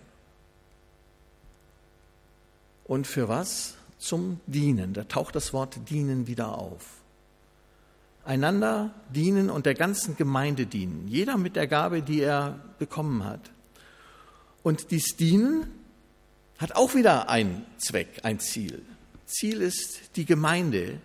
Und 2.85 3.07
für 3.07 3.27
was? 3.27 3.75
Zum 3.97 4.39
Dienen. 4.45 4.93
Da 4.93 5.05
taucht 5.05 5.35
das 5.35 5.53
Wort 5.53 5.89
dienen 5.89 6.27
wieder 6.27 6.57
auf. 6.57 6.85
Einander 8.25 8.93
dienen 9.13 9.49
und 9.49 9.65
der 9.65 9.75
ganzen 9.75 10.17
Gemeinde 10.17 10.65
dienen. 10.65 11.07
Jeder 11.07 11.37
mit 11.37 11.55
der 11.55 11.67
Gabe, 11.67 12.01
die 12.01 12.21
er 12.21 12.59
bekommen 12.79 13.23
hat. 13.23 13.51
Und 14.63 14.89
dies 14.91 15.15
Dienen 15.15 15.67
hat 16.57 16.75
auch 16.75 16.95
wieder 16.95 17.29
einen 17.29 17.65
Zweck, 17.77 18.21
ein 18.23 18.39
Ziel. 18.39 18.81
Ziel 19.27 19.61
ist 19.61 20.15
die 20.15 20.25
Gemeinde, 20.25 20.99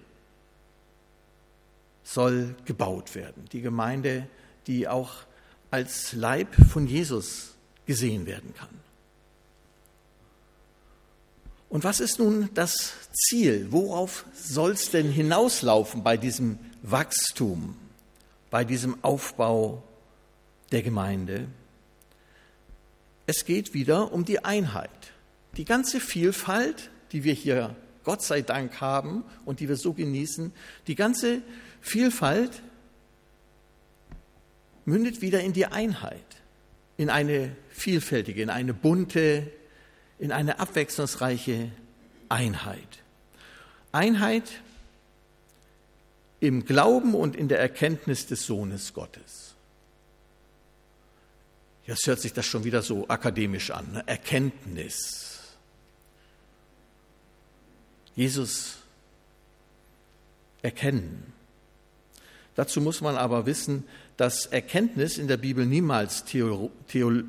soll 2.03 2.55
gebaut 2.65 3.15
werden. 3.15 3.45
Die 3.53 3.61
Gemeinde, 3.61 4.27
die 4.67 4.89
auch 4.89 5.13
als 5.71 6.13
Leib 6.15 6.55
von 6.71 6.87
Jesus 6.87 7.55
gesehen 7.87 8.27
werden 8.27 8.55
kann. 8.55 8.69
Und 11.71 11.85
was 11.85 12.01
ist 12.01 12.19
nun 12.19 12.51
das 12.53 12.93
Ziel? 13.13 13.69
Worauf 13.71 14.27
soll 14.35 14.73
es 14.73 14.91
denn 14.91 15.11
hinauslaufen 15.11 16.03
bei 16.03 16.17
diesem 16.17 16.59
Wachstum, 16.83 17.77
bei 18.51 18.65
diesem 18.65 19.03
Aufbau 19.03 19.83
der 20.73 20.83
Gemeinde? 20.83 21.47
Es 23.27 23.45
geht 23.45 23.73
wieder 23.73 24.13
um 24.13 24.25
die 24.25 24.45
Einheit. 24.45 24.91
Die 25.57 25.65
ganze 25.65 26.01
Vielfalt, 26.01 26.91
die 27.13 27.23
wir 27.23 27.35
hier 27.35 27.77
Gott 28.03 28.23
sei 28.23 28.43
Dank 28.43 28.81
haben 28.81 29.23
und 29.45 29.61
die 29.61 29.69
wir 29.69 29.77
so 29.77 29.93
genießen, 29.93 30.53
die 30.89 30.97
ganze 30.97 31.41
Vielfalt 31.81 32.63
mündet 34.85 35.23
wieder 35.23 35.41
in 35.41 35.53
die 35.53 35.67
Einheit, 35.67 36.25
in 36.97 37.11
eine 37.11 37.55
vielfältige, 37.69 38.43
in 38.43 38.51
eine 38.51 38.75
bunte, 38.75 39.53
in 40.21 40.31
eine 40.33 40.61
abwechslungsreiche 40.61 41.73
Einheit. 42.29 43.03
Einheit 43.91 44.45
im 46.39 46.65
Glauben 46.65 47.15
und 47.15 47.35
in 47.35 47.49
der 47.49 47.59
Erkenntnis 47.59 48.27
des 48.27 48.47
Sohnes 48.47 48.95
Gottes. 48.95 49.55
Jetzt 51.87 52.07
hört 52.07 52.21
sich 52.21 52.33
das 52.33 52.47
schon 52.47 52.63
wieder 52.65 52.83
so 52.83 53.09
akademisch 53.09 53.71
an. 53.73 53.93
Ne? 53.93 54.05
Erkenntnis. 54.07 55.41
Jesus 58.15 58.77
erkennen. 60.63 61.33
Dazu 62.55 62.83
muss 62.83 63.01
man 63.01 63.17
aber 63.17 63.47
wissen, 63.47 63.85
dass 64.19 64.45
Erkenntnis 64.47 65.17
in 65.17 65.29
der 65.29 65.39
Bibel 65.39 65.65
niemals 65.65 66.25
theoretisch 66.25 67.23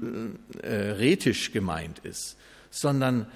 gemeint 1.54 1.99
ist, 1.99 2.36
sondern 2.71 3.27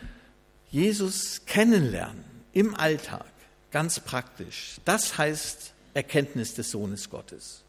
Jesus 0.71 1.45
kennenlernen 1.45 2.23
im 2.53 2.73
Alltag, 2.73 3.31
ganz 3.69 3.99
praktisch. 3.99 4.77
Das 4.85 5.17
heißt 5.17 5.73
Erkenntnis 5.93 6.55
des 6.55 6.71
Sohnes 6.71 7.09
Gottes. 7.09 7.63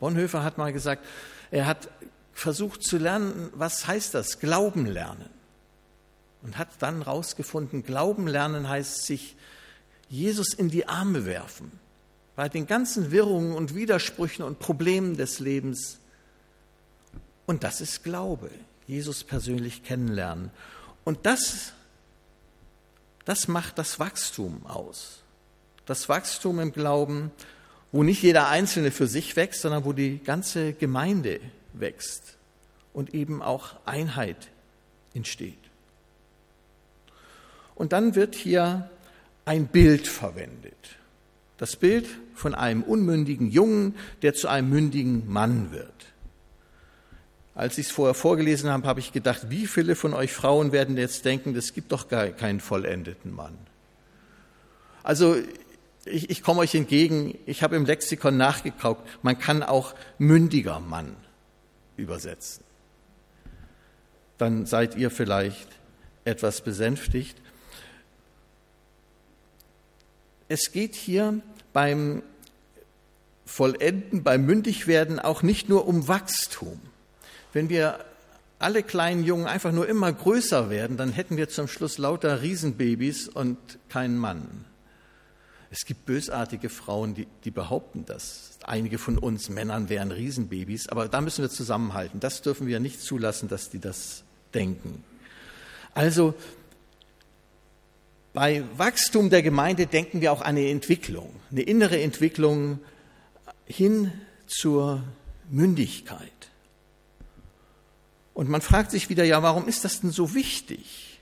Bonhoeffer 0.00 0.42
hat 0.42 0.58
mal 0.58 0.72
gesagt, 0.72 1.06
er 1.50 1.66
hat 1.66 1.88
versucht 2.32 2.82
zu 2.82 2.98
lernen, 2.98 3.50
was 3.54 3.86
heißt 3.86 4.14
das? 4.14 4.40
Glauben 4.40 4.86
lernen. 4.86 5.30
Und 6.42 6.58
hat 6.58 6.68
dann 6.80 7.04
herausgefunden, 7.04 7.82
Glauben 7.82 8.26
lernen 8.26 8.68
heißt 8.68 9.06
sich 9.06 9.36
Jesus 10.08 10.52
in 10.52 10.68
die 10.68 10.88
Arme 10.88 11.24
werfen 11.24 11.72
bei 12.36 12.50
den 12.50 12.66
ganzen 12.66 13.10
Wirrungen 13.10 13.54
und 13.54 13.74
Widersprüchen 13.74 14.44
und 14.44 14.58
Problemen 14.58 15.16
des 15.16 15.40
Lebens. 15.40 15.98
Und 17.46 17.64
das 17.64 17.80
ist 17.80 18.04
Glaube, 18.04 18.50
Jesus 18.86 19.24
persönlich 19.24 19.82
kennenlernen. 19.82 20.50
Und 21.04 21.26
das, 21.26 21.72
das 23.24 23.48
macht 23.48 23.78
das 23.78 23.98
Wachstum 23.98 24.66
aus. 24.66 25.22
Das 25.86 26.08
Wachstum 26.08 26.60
im 26.60 26.72
Glauben, 26.72 27.30
wo 27.92 28.02
nicht 28.02 28.22
jeder 28.22 28.48
Einzelne 28.48 28.90
für 28.90 29.06
sich 29.06 29.36
wächst, 29.36 29.62
sondern 29.62 29.84
wo 29.84 29.92
die 29.92 30.18
ganze 30.18 30.72
Gemeinde 30.72 31.40
wächst 31.72 32.36
und 32.92 33.14
eben 33.14 33.42
auch 33.42 33.76
Einheit 33.84 34.48
entsteht. 35.14 35.58
Und 37.74 37.92
dann 37.92 38.14
wird 38.14 38.34
hier 38.34 38.90
ein 39.44 39.66
Bild 39.66 40.08
verwendet. 40.08 40.96
Das 41.58 41.76
Bild 41.76 42.06
von 42.34 42.54
einem 42.54 42.82
unmündigen 42.82 43.50
Jungen, 43.50 43.94
der 44.22 44.34
zu 44.34 44.48
einem 44.48 44.70
mündigen 44.70 45.30
Mann 45.30 45.72
wird. 45.72 45.92
Als 47.56 47.78
ich 47.78 47.86
es 47.86 47.92
vorher 47.92 48.12
vorgelesen 48.12 48.68
habe, 48.70 48.86
habe 48.86 49.00
ich 49.00 49.12
gedacht, 49.12 49.48
wie 49.48 49.66
viele 49.66 49.96
von 49.96 50.12
euch 50.12 50.30
Frauen 50.30 50.72
werden 50.72 50.98
jetzt 50.98 51.24
denken, 51.24 51.56
es 51.56 51.72
gibt 51.72 51.90
doch 51.90 52.08
gar 52.08 52.28
keinen 52.28 52.60
vollendeten 52.60 53.34
Mann. 53.34 53.56
Also 55.02 55.36
ich, 56.04 56.28
ich 56.28 56.42
komme 56.42 56.60
euch 56.60 56.74
entgegen, 56.74 57.38
ich 57.46 57.62
habe 57.62 57.76
im 57.76 57.86
Lexikon 57.86 58.36
nachgekauft, 58.36 59.00
man 59.22 59.38
kann 59.38 59.62
auch 59.62 59.94
mündiger 60.18 60.80
Mann 60.80 61.16
übersetzen. 61.96 62.62
Dann 64.36 64.66
seid 64.66 64.94
ihr 64.94 65.10
vielleicht 65.10 65.68
etwas 66.26 66.60
besänftigt. 66.60 67.38
Es 70.48 70.72
geht 70.72 70.94
hier 70.94 71.40
beim 71.72 72.22
Vollenden, 73.46 74.22
beim 74.22 74.44
Mündigwerden 74.44 75.18
auch 75.18 75.42
nicht 75.42 75.70
nur 75.70 75.88
um 75.88 76.06
Wachstum. 76.06 76.78
Wenn 77.56 77.70
wir 77.70 78.04
alle 78.58 78.82
kleinen 78.82 79.24
Jungen 79.24 79.46
einfach 79.46 79.72
nur 79.72 79.88
immer 79.88 80.12
größer 80.12 80.68
werden, 80.68 80.98
dann 80.98 81.10
hätten 81.10 81.38
wir 81.38 81.48
zum 81.48 81.68
Schluss 81.68 81.96
lauter 81.96 82.42
Riesenbabys 82.42 83.28
und 83.28 83.56
keinen 83.88 84.18
Mann. 84.18 84.66
Es 85.70 85.86
gibt 85.86 86.04
bösartige 86.04 86.68
Frauen, 86.68 87.14
die, 87.14 87.26
die 87.44 87.50
behaupten 87.50 88.04
das. 88.04 88.58
Einige 88.62 88.98
von 88.98 89.16
uns 89.16 89.48
Männern 89.48 89.88
wären 89.88 90.12
Riesenbabys, 90.12 90.90
aber 90.90 91.08
da 91.08 91.22
müssen 91.22 91.40
wir 91.40 91.48
zusammenhalten. 91.48 92.20
Das 92.20 92.42
dürfen 92.42 92.66
wir 92.66 92.78
nicht 92.78 93.00
zulassen, 93.00 93.48
dass 93.48 93.70
die 93.70 93.78
das 93.78 94.22
denken. 94.52 95.02
Also 95.94 96.34
bei 98.34 98.64
Wachstum 98.76 99.30
der 99.30 99.40
Gemeinde 99.40 99.86
denken 99.86 100.20
wir 100.20 100.30
auch 100.30 100.42
an 100.42 100.48
eine 100.48 100.68
Entwicklung, 100.68 101.34
eine 101.50 101.62
innere 101.62 102.02
Entwicklung 102.02 102.80
hin 103.64 104.12
zur 104.46 105.02
Mündigkeit. 105.48 106.50
Und 108.36 108.50
man 108.50 108.60
fragt 108.60 108.90
sich 108.90 109.08
wieder, 109.08 109.24
ja, 109.24 109.42
warum 109.42 109.66
ist 109.66 109.86
das 109.86 110.02
denn 110.02 110.10
so 110.10 110.34
wichtig? 110.34 111.20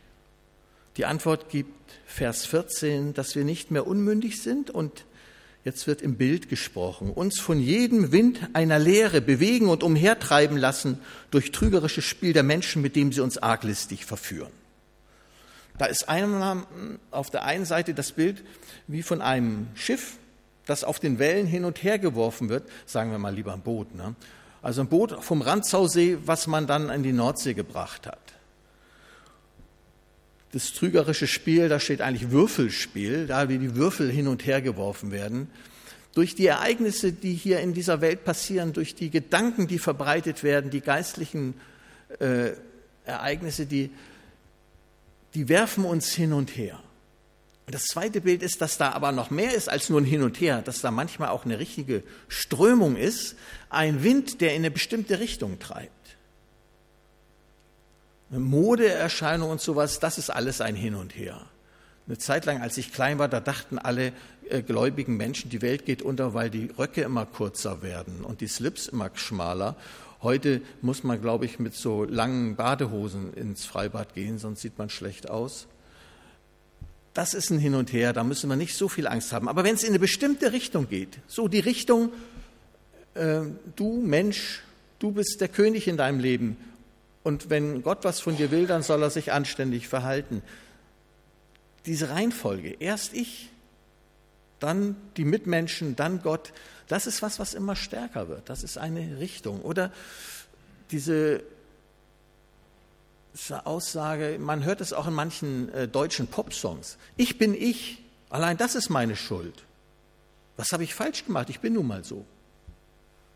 Die 0.97 1.05
Antwort 1.05 1.49
gibt 1.49 1.93
Vers 2.07 2.45
14, 2.45 3.15
dass 3.15 3.37
wir 3.37 3.45
nicht 3.45 3.71
mehr 3.71 3.87
unmündig 3.87 4.43
sind 4.43 4.69
und 4.69 5.05
jetzt 5.65 5.87
wird 5.87 6.03
im 6.03 6.17
Bild 6.17 6.49
gesprochen, 6.49 7.13
uns 7.13 7.39
von 7.39 7.61
jedem 7.61 8.11
Wind 8.11 8.41
einer 8.53 8.81
Lehre 8.81 9.21
bewegen 9.21 9.69
und 9.69 9.85
umhertreiben 9.85 10.57
lassen 10.57 10.99
durch 11.31 11.53
trügerisches 11.53 12.05
Spiel 12.05 12.33
der 12.33 12.43
Menschen, 12.43 12.83
mit 12.83 12.97
dem 12.97 13.13
sie 13.13 13.21
uns 13.21 13.39
arglistig 13.39 14.05
verführen. 14.07 14.51
Da 15.79 15.87
ist 15.87 16.09
einmal 16.09 16.67
auf 17.13 17.31
der 17.31 17.45
einen 17.45 17.65
Seite 17.65 17.95
das 17.95 18.11
Bild 18.11 18.43
wie 18.89 19.05
von 19.05 19.23
einem 19.23 19.69
Schiff, 19.75 20.15
das 20.67 20.83
auf 20.83 20.99
den 20.99 21.21
Wellen 21.21 21.47
hin 21.47 21.65
und 21.65 21.81
her 21.85 22.01
geworfen 22.01 22.49
wird, 22.49 22.69
sagen 22.87 23.13
wir 23.13 23.19
mal 23.19 23.33
lieber 23.33 23.53
ein 23.53 23.61
Boot. 23.61 23.95
Ne? 23.95 24.17
Also 24.65 24.81
ein 24.81 24.89
Boot 24.89 25.23
vom 25.23 25.43
Randzausee, 25.43 26.19
was 26.25 26.47
man 26.47 26.67
dann 26.67 26.89
in 26.89 27.03
die 27.03 27.13
Nordsee 27.13 27.53
gebracht 27.53 28.07
hat. 28.07 28.19
Das 30.53 30.73
trügerische 30.73 31.27
Spiel, 31.27 31.69
da 31.69 31.79
steht 31.79 32.01
eigentlich 32.01 32.31
Würfelspiel, 32.31 33.27
da 33.27 33.49
wie 33.51 33.59
die 33.59 33.77
Würfel 33.77 34.11
hin 34.11 34.27
und 34.27 34.47
her 34.47 34.63
geworfen 34.63 35.11
werden. 35.11 35.51
Durch 36.15 36.35
die 36.35 36.47
Ereignisse, 36.47 37.13
die 37.13 37.35
hier 37.35 37.61
in 37.61 37.75
dieser 37.75 38.01
Welt 38.01 38.25
passieren, 38.25 38.73
durch 38.73 38.95
die 38.95 39.11
Gedanken, 39.11 39.67
die 39.67 39.79
verbreitet 39.79 40.43
werden, 40.43 40.71
die 40.71 40.81
geistlichen 40.81 41.55
äh, 42.19 42.53
Ereignisse, 43.05 43.67
die 43.67 43.91
die 45.35 45.49
werfen 45.49 45.85
uns 45.85 46.13
hin 46.13 46.33
und 46.33 46.57
her. 46.57 46.81
Das 47.67 47.85
zweite 47.85 48.21
Bild 48.21 48.43
ist, 48.43 48.61
dass 48.61 48.77
da 48.77 48.93
aber 48.93 49.11
noch 49.11 49.31
mehr 49.31 49.55
ist 49.55 49.71
als 49.71 49.89
nur 49.89 50.01
ein 50.01 50.05
Hin 50.05 50.23
und 50.23 50.41
Her, 50.41 50.61
dass 50.61 50.83
da 50.83 50.91
manchmal 50.91 51.31
auch 51.31 51.45
eine 51.45 51.59
richtige 51.59 52.03
Strömung 52.29 52.97
ist, 52.97 53.37
ein 53.71 54.03
Wind, 54.03 54.41
der 54.43 54.51
in 54.51 54.63
eine 54.63 54.71
bestimmte 54.71 55.19
Richtung 55.19 55.59
treibt. 55.59 55.91
Eine 58.31 58.41
Modeerscheinung 58.41 59.51
und 59.51 59.61
sowas, 59.61 59.99
das 59.99 60.19
ist 60.19 60.31
alles 60.31 60.61
ein 60.61 60.77
Hin 60.77 60.95
und 60.95 61.17
Her. 61.17 61.41
Eine 62.07 62.19
Zeit 62.19 62.45
lang, 62.45 62.61
als 62.61 62.77
ich 62.77 62.93
klein 62.93 63.19
war, 63.19 63.29
da 63.29 63.41
dachten 63.41 63.79
alle 63.79 64.13
äh, 64.51 64.61
gläubigen 64.61 65.17
Menschen, 65.17 65.49
die 65.49 65.63
Welt 65.63 65.87
geht 65.87 66.03
unter, 66.03 66.35
weil 66.35 66.51
die 66.51 66.71
Röcke 66.79 67.01
immer 67.01 67.25
kurzer 67.25 67.81
werden 67.81 68.25
und 68.25 68.43
die 68.43 68.49
Slips 68.49 68.89
immer 68.89 69.11
schmaler 69.15 69.77
Heute 70.25 70.63
muss 70.81 71.05
man, 71.05 71.21
glaube 71.21 71.45
ich, 71.45 71.59
mit 71.59 71.75
so 71.75 72.05
langen 72.05 72.57
Badehosen 72.57 73.35
ins 73.35 73.67
Freibad 73.67 74.15
gehen, 74.15 74.39
sonst 74.39 74.63
sieht 74.63 74.79
man 74.79 74.89
schlecht 74.89 75.29
aus. 75.29 75.67
Das 77.15 77.33
ist 77.33 77.51
ein 77.51 77.61
Hin 77.61 77.77
und 77.77 77.93
Her, 77.93 78.13
da 78.13 78.25
müssen 78.25 78.51
wir 78.51 78.57
nicht 78.57 78.77
so 78.77 78.89
viel 78.89 79.07
Angst 79.07 79.33
haben. 79.33 79.49
Aber 79.49 79.63
wenn 79.63 79.77
es 79.77 79.85
in 79.85 79.91
eine 79.91 80.01
bestimmte 80.01 80.53
Richtung 80.53 80.89
geht, 80.89 81.21
so 81.29 81.47
die 81.47 81.61
Richtung, 81.61 82.13
äh, 83.15 83.43
du 83.77 84.01
Mensch, 84.01 84.63
du 84.99 85.13
bist 85.13 85.41
der 85.41 85.49
König 85.49 85.87
in 85.87 85.97
deinem 85.97 86.19
Leben 86.19 86.57
und 87.23 87.51
wenn 87.51 87.83
Gott 87.83 88.03
was 88.03 88.21
von 88.21 88.37
dir 88.37 88.51
will, 88.51 88.67
dann 88.67 88.83
soll 88.83 89.01
er 89.03 89.11
sich 89.11 89.31
anständig 89.31 89.87
verhalten. 89.87 90.43
Diese 91.87 92.11
Reihenfolge, 92.11 92.77
erst 92.81 93.15
ich, 93.15 93.51
dann 94.59 94.97
die 95.17 95.25
Mitmenschen, 95.25 95.95
dann 95.95 96.21
Gott, 96.21 96.53
das 96.89 97.07
ist 97.07 97.23
was, 97.23 97.39
was 97.39 97.55
immer 97.55 97.77
stärker 97.77 98.29
wird. 98.29 98.49
Das 98.49 98.65
ist 98.65 98.77
eine 98.77 99.21
Richtung. 99.21 99.61
Oder 99.61 99.93
diese 100.91 101.43
Aussage, 103.65 104.39
man 104.39 104.65
hört 104.65 104.81
es 104.81 104.93
auch 104.93 105.07
in 105.07 105.15
manchen 105.15 105.69
äh, 105.73 105.89
deutschen 105.89 106.29
Popsongs. 106.29 106.99
Ich 107.17 107.39
bin 107.39 107.55
ich, 107.55 108.03
allein 108.31 108.57
das 108.57 108.75
ist 108.75 108.91
meine 108.91 109.17
Schuld. 109.17 109.65
Was 110.57 110.73
habe 110.73 110.85
ich 110.85 110.95
falsch 110.95 111.25
gemacht? 111.25 111.51
Ich 111.51 111.61
bin 111.61 111.73
nun 111.73 111.87
mal 111.87 112.05
so. 112.05 112.25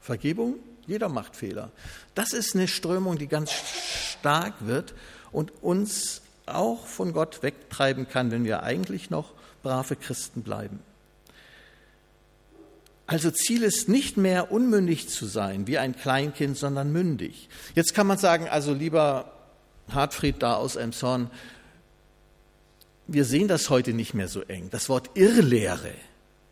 Vergebung? 0.01 0.55
Jeder 0.87 1.09
macht 1.09 1.37
Fehler. 1.37 1.71
Das 2.15 2.33
ist 2.33 2.55
eine 2.55 2.69
Strömung, 2.69 3.19
die 3.19 3.27
ganz 3.27 3.51
stark 3.53 4.55
wird 4.61 4.95
und 5.33 5.53
uns 5.63 6.23
auch 6.47 6.87
von 6.87 7.13
Gott 7.13 7.43
wegtreiben 7.43 8.09
kann, 8.09 8.31
wenn 8.31 8.45
wir 8.45 8.63
eigentlich 8.63 9.11
noch 9.11 9.33
brave 9.63 9.97
Christen 9.97 10.43
bleiben. 10.43 10.81
Also 13.07 13.31
Ziel 13.31 13.63
ist 13.63 13.89
nicht 13.89 14.17
mehr 14.17 14.53
unmündig 14.53 15.09
zu 15.09 15.27
sein 15.27 15.67
wie 15.67 15.79
ein 15.79 15.97
Kleinkind, 15.97 16.57
sondern 16.57 16.93
mündig. 16.93 17.49
Jetzt 17.75 17.95
kann 17.95 18.07
man 18.07 18.19
sagen, 18.19 18.49
also 18.49 18.73
lieber 18.73 19.33
Hartfried 19.95 20.43
da 20.43 20.55
aus 20.55 20.77
Emshorn, 20.77 21.31
wir 23.07 23.25
sehen 23.25 23.49
das 23.49 23.71
heute 23.71 23.95
nicht 23.95 24.15
mehr 24.15 24.29
so 24.29 24.43
eng. 24.43 24.69
Das 24.71 24.89
Wort 24.89 25.11
Irrlehre, 25.15 25.95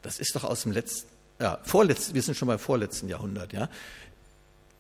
das 0.02 0.18
ist 0.18 0.34
doch 0.34 0.44
aus 0.44 0.62
dem 0.62 0.72
letzten, 0.72 1.08
ja, 1.38 1.58
vorletzten, 1.62 2.14
wir 2.14 2.22
sind 2.22 2.36
schon 2.36 2.48
beim 2.48 2.58
vorletzten 2.58 3.08
Jahrhundert, 3.08 3.52
ja. 3.52 3.68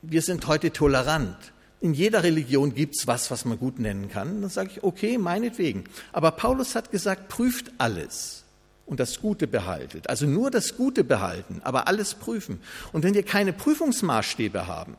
Wir 0.02 0.22
sind 0.22 0.46
heute 0.46 0.72
tolerant. 0.72 1.36
In 1.80 1.92
jeder 1.92 2.22
Religion 2.22 2.74
gibt 2.74 2.96
es 2.96 3.06
was, 3.06 3.30
was 3.30 3.44
man 3.44 3.58
gut 3.58 3.78
nennen 3.78 4.08
kann. 4.08 4.40
Dann 4.40 4.50
sage 4.50 4.70
ich, 4.72 4.82
okay, 4.82 5.18
meinetwegen. 5.18 5.84
Aber 6.12 6.30
Paulus 6.30 6.74
hat 6.74 6.90
gesagt, 6.90 7.28
prüft 7.28 7.72
alles 7.78 8.44
und 8.86 9.00
das 9.00 9.20
Gute 9.20 9.46
behaltet. 9.46 10.08
Also 10.08 10.26
nur 10.26 10.50
das 10.50 10.76
Gute 10.76 11.04
behalten, 11.04 11.60
aber 11.64 11.88
alles 11.88 12.14
prüfen. 12.14 12.60
Und 12.92 13.02
wenn 13.02 13.14
wir 13.14 13.24
keine 13.24 13.52
Prüfungsmaßstäbe 13.52 14.66
haben 14.66 14.96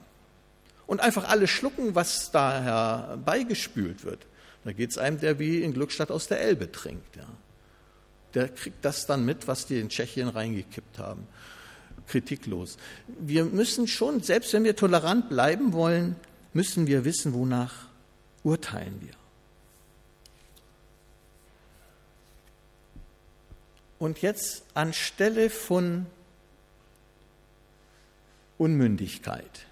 und 0.87 1.01
einfach 1.01 1.27
alles 1.27 1.49
schlucken, 1.49 1.93
was 1.93 2.31
da 2.31 2.61
herbeigespült 2.61 4.03
wird, 4.03 4.25
da 4.63 4.71
geht 4.71 4.89
es 4.89 4.97
einem, 4.97 5.19
der 5.19 5.37
wie 5.37 5.61
in 5.61 5.73
Glückstadt 5.73 6.11
aus 6.11 6.27
der 6.27 6.41
Elbe 6.41 6.71
trinkt. 6.71 7.15
Ja. 7.15 7.27
Der 8.33 8.49
kriegt 8.49 8.83
das 8.83 9.05
dann 9.05 9.25
mit, 9.25 9.47
was 9.47 9.65
die 9.65 9.79
in 9.79 9.89
Tschechien 9.89 10.29
reingekippt 10.29 10.97
haben. 10.97 11.27
Kritiklos. 12.07 12.77
Wir 13.19 13.45
müssen 13.45 13.87
schon, 13.87 14.21
selbst 14.23 14.53
wenn 14.53 14.63
wir 14.63 14.75
tolerant 14.75 15.29
bleiben 15.29 15.73
wollen, 15.73 16.15
müssen 16.53 16.87
wir 16.87 17.05
wissen, 17.05 17.33
wonach 17.33 17.87
urteilen 18.43 19.01
wir. 19.01 19.13
Und 23.99 24.21
jetzt 24.21 24.63
anstelle 24.73 25.49
von 25.49 26.05
Unmündigkeit 28.57 29.66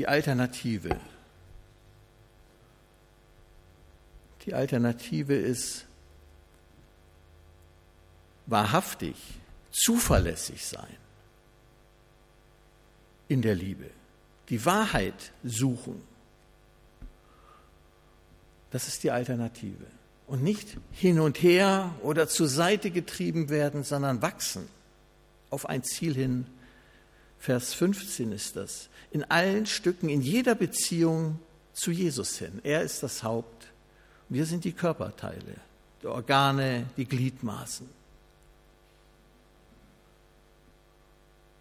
die 0.00 0.08
Alternative. 0.08 0.96
Die 4.46 4.54
Alternative 4.54 5.34
ist 5.34 5.84
wahrhaftig, 8.46 9.14
zuverlässig 9.70 10.64
sein 10.64 10.96
in 13.28 13.42
der 13.42 13.54
Liebe, 13.54 13.90
die 14.48 14.64
Wahrheit 14.64 15.32
suchen. 15.44 16.00
Das 18.70 18.88
ist 18.88 19.02
die 19.02 19.10
Alternative 19.10 19.84
und 20.26 20.42
nicht 20.42 20.78
hin 20.92 21.20
und 21.20 21.42
her 21.42 21.94
oder 22.00 22.26
zur 22.26 22.48
Seite 22.48 22.90
getrieben 22.90 23.50
werden, 23.50 23.84
sondern 23.84 24.22
wachsen 24.22 24.66
auf 25.50 25.68
ein 25.68 25.84
Ziel 25.84 26.14
hin. 26.14 26.46
Vers 27.40 27.72
15 27.74 28.32
ist 28.32 28.56
das. 28.56 28.88
In 29.10 29.24
allen 29.24 29.66
Stücken, 29.66 30.08
in 30.08 30.20
jeder 30.20 30.54
Beziehung 30.54 31.38
zu 31.72 31.90
Jesus 31.90 32.36
hin. 32.36 32.60
Er 32.62 32.82
ist 32.82 33.02
das 33.02 33.22
Haupt. 33.22 33.66
Wir 34.28 34.46
sind 34.46 34.64
die 34.64 34.72
Körperteile, 34.72 35.56
die 36.02 36.06
Organe, 36.06 36.86
die 36.96 37.06
Gliedmaßen. 37.06 37.88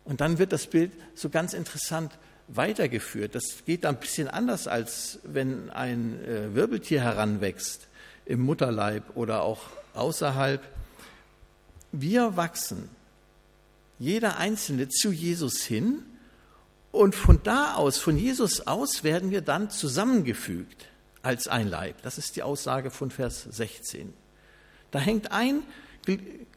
Und 0.03 0.21
dann 0.21 0.37
wird 0.37 0.51
das 0.51 0.67
Bild 0.67 0.91
so 1.15 1.29
ganz 1.29 1.53
interessant 1.53 2.11
weitergeführt. 2.47 3.35
Das 3.35 3.63
geht 3.65 3.85
ein 3.85 3.99
bisschen 3.99 4.27
anders, 4.27 4.67
als 4.67 5.19
wenn 5.23 5.69
ein 5.69 6.19
äh, 6.25 6.53
Wirbeltier 6.55 7.01
heranwächst 7.01 7.87
im 8.25 8.41
Mutterleib 8.41 9.15
oder 9.15 9.43
auch 9.43 9.61
außerhalb. 9.93 10.61
Wir 11.91 12.35
wachsen, 12.35 12.89
jeder 13.99 14.37
Einzelne, 14.37 14.87
zu 14.87 15.11
Jesus 15.11 15.61
hin 15.61 16.03
und 16.91 17.13
von 17.15 17.41
da 17.43 17.75
aus, 17.75 17.97
von 17.97 18.17
Jesus 18.17 18.65
aus, 18.65 19.03
werden 19.03 19.29
wir 19.29 19.41
dann 19.41 19.69
zusammengefügt 19.69 20.87
als 21.21 21.47
ein 21.47 21.67
Leib. 21.67 22.01
Das 22.01 22.17
ist 22.17 22.35
die 22.37 22.43
Aussage 22.43 22.91
von 22.91 23.11
Vers 23.11 23.43
16. 23.43 24.13
Da 24.91 24.99
hängt 24.99 25.31
ein 25.31 25.63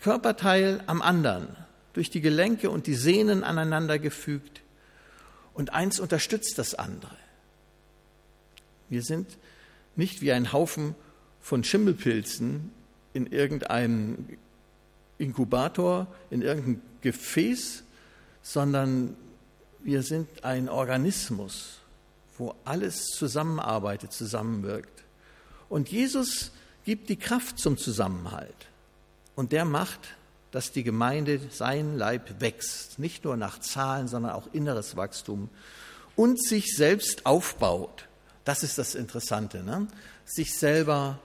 Körperteil 0.01 0.83
am 0.87 1.03
anderen, 1.03 1.49
durch 1.93 2.09
die 2.09 2.21
Gelenke 2.21 2.71
und 2.71 2.87
die 2.87 2.95
Sehnen 2.95 3.45
aneinander 3.45 3.99
gefügt 3.99 4.63
und 5.53 5.75
eins 5.75 6.01
unterstützt 6.01 6.57
das 6.57 6.75
andere. 6.75 7.17
Wir 8.89 9.03
sind 9.03 9.37
nicht 9.97 10.23
wie 10.23 10.33
ein 10.33 10.53
Haufen 10.53 10.95
von 11.41 11.65
Schimmelpilzen 11.65 12.71
in 13.13 13.27
irgendeinem 13.27 14.39
Inkubator, 15.23 16.09
in 16.31 16.43
irgendeinem 16.43 16.83
Gefäß, 17.01 17.85
sondern 18.43 19.17
wir 19.85 20.03
sind 20.03 20.45
ein 20.45 20.69
Organismus, 20.69 21.79
wo 22.39 22.55
alles 22.65 23.07
zusammenarbeitet, 23.07 24.13
zusammenwirkt. 24.13 25.05
Und 25.69 25.91
Jesus 25.91 26.51
gibt 26.85 27.09
die 27.09 27.17
Kraft 27.17 27.59
zum 27.59 27.79
Zusammenhalt. 27.79 28.69
Und 29.37 29.53
der 29.53 29.65
macht, 29.65 30.01
dass 30.51 30.73
die 30.73 30.83
Gemeinde, 30.83 31.41
sein 31.51 31.97
Leib 31.97 32.41
wächst, 32.41 32.99
nicht 32.99 33.25
nur 33.25 33.37
nach 33.37 33.61
Zahlen, 33.61 34.09
sondern 34.09 34.33
auch 34.33 34.49
inneres 34.53 34.97
Wachstum 34.97 35.49
und 36.17 36.45
sich 36.45 36.77
selbst 36.77 37.25
aufbaut. 37.25 38.09
Das 38.45 38.63
ist 38.63 38.77
das 38.77 38.95
Interessante, 38.95 39.63
ne? 39.63 39.87
sich 40.25 40.59
selber 40.59 41.21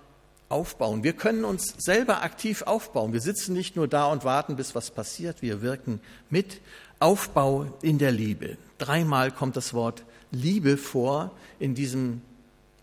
aufbauen. 0.49 1.03
Wir 1.03 1.13
können 1.13 1.45
uns 1.45 1.75
selber 1.77 2.23
aktiv 2.23 2.61
aufbauen. 2.63 3.13
Wir 3.13 3.21
sitzen 3.21 3.53
nicht 3.53 3.75
nur 3.75 3.87
da 3.87 4.05
und 4.05 4.23
warten, 4.23 4.55
bis 4.55 4.75
was 4.75 4.91
passiert. 4.91 5.41
Wir 5.41 5.61
wirken 5.61 5.99
mit 6.29 6.61
Aufbau 6.99 7.73
in 7.81 7.97
der 7.97 8.11
Liebe. 8.11 8.57
Dreimal 8.77 9.31
kommt 9.31 9.57
das 9.57 9.73
Wort 9.73 10.03
Liebe 10.31 10.77
vor 10.77 11.31
in 11.59 11.75
diesem 11.75 12.21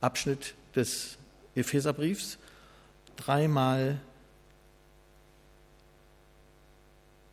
Abschnitt 0.01 0.55
des 0.75 1.17
Epheserbriefs. 1.55 2.39
Dreimal 3.17 4.01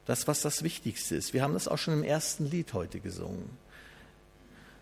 das, 0.06 0.28
was 0.28 0.42
das 0.42 0.64
Wichtigste 0.64 1.16
ist. 1.16 1.34
Wir 1.34 1.44
haben 1.44 1.54
das 1.54 1.68
auch 1.68 1.78
schon 1.78 1.94
im 1.94 2.04
ersten 2.04 2.50
Lied 2.50 2.74
heute 2.74 3.00
gesungen. 3.00 3.50